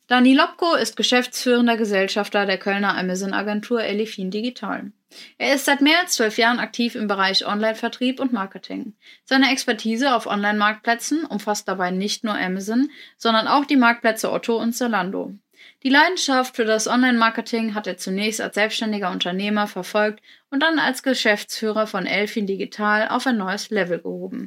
Dani 0.08 0.34
Lobko 0.34 0.76
ist 0.76 0.96
geschäftsführender 0.96 1.76
Gesellschafter 1.76 2.46
der 2.46 2.58
Kölner 2.58 2.96
Amazon-Agentur 2.96 3.82
Elifin 3.82 4.30
Digital. 4.30 4.92
Er 5.36 5.54
ist 5.56 5.64
seit 5.64 5.80
mehr 5.80 5.98
als 5.98 6.12
zwölf 6.12 6.38
Jahren 6.38 6.60
aktiv 6.60 6.94
im 6.94 7.08
Bereich 7.08 7.44
Online-Vertrieb 7.44 8.20
und 8.20 8.32
Marketing. 8.32 8.94
Seine 9.24 9.50
Expertise 9.50 10.14
auf 10.14 10.26
Online-Marktplätzen 10.26 11.24
umfasst 11.24 11.66
dabei 11.66 11.90
nicht 11.90 12.22
nur 12.22 12.38
Amazon, 12.38 12.88
sondern 13.16 13.48
auch 13.48 13.64
die 13.64 13.74
Marktplätze 13.74 14.30
Otto 14.30 14.56
und 14.56 14.74
Zalando. 14.74 15.32
Die 15.82 15.88
Leidenschaft 15.88 16.54
für 16.54 16.64
das 16.64 16.86
Online-Marketing 16.86 17.74
hat 17.74 17.88
er 17.88 17.96
zunächst 17.96 18.40
als 18.40 18.54
selbstständiger 18.54 19.10
Unternehmer 19.10 19.66
verfolgt 19.66 20.22
und 20.50 20.62
dann 20.62 20.78
als 20.78 21.02
Geschäftsführer 21.02 21.88
von 21.88 22.06
Elfin 22.06 22.46
Digital 22.46 23.08
auf 23.08 23.26
ein 23.26 23.38
neues 23.38 23.70
Level 23.70 23.98
gehoben. 23.98 24.46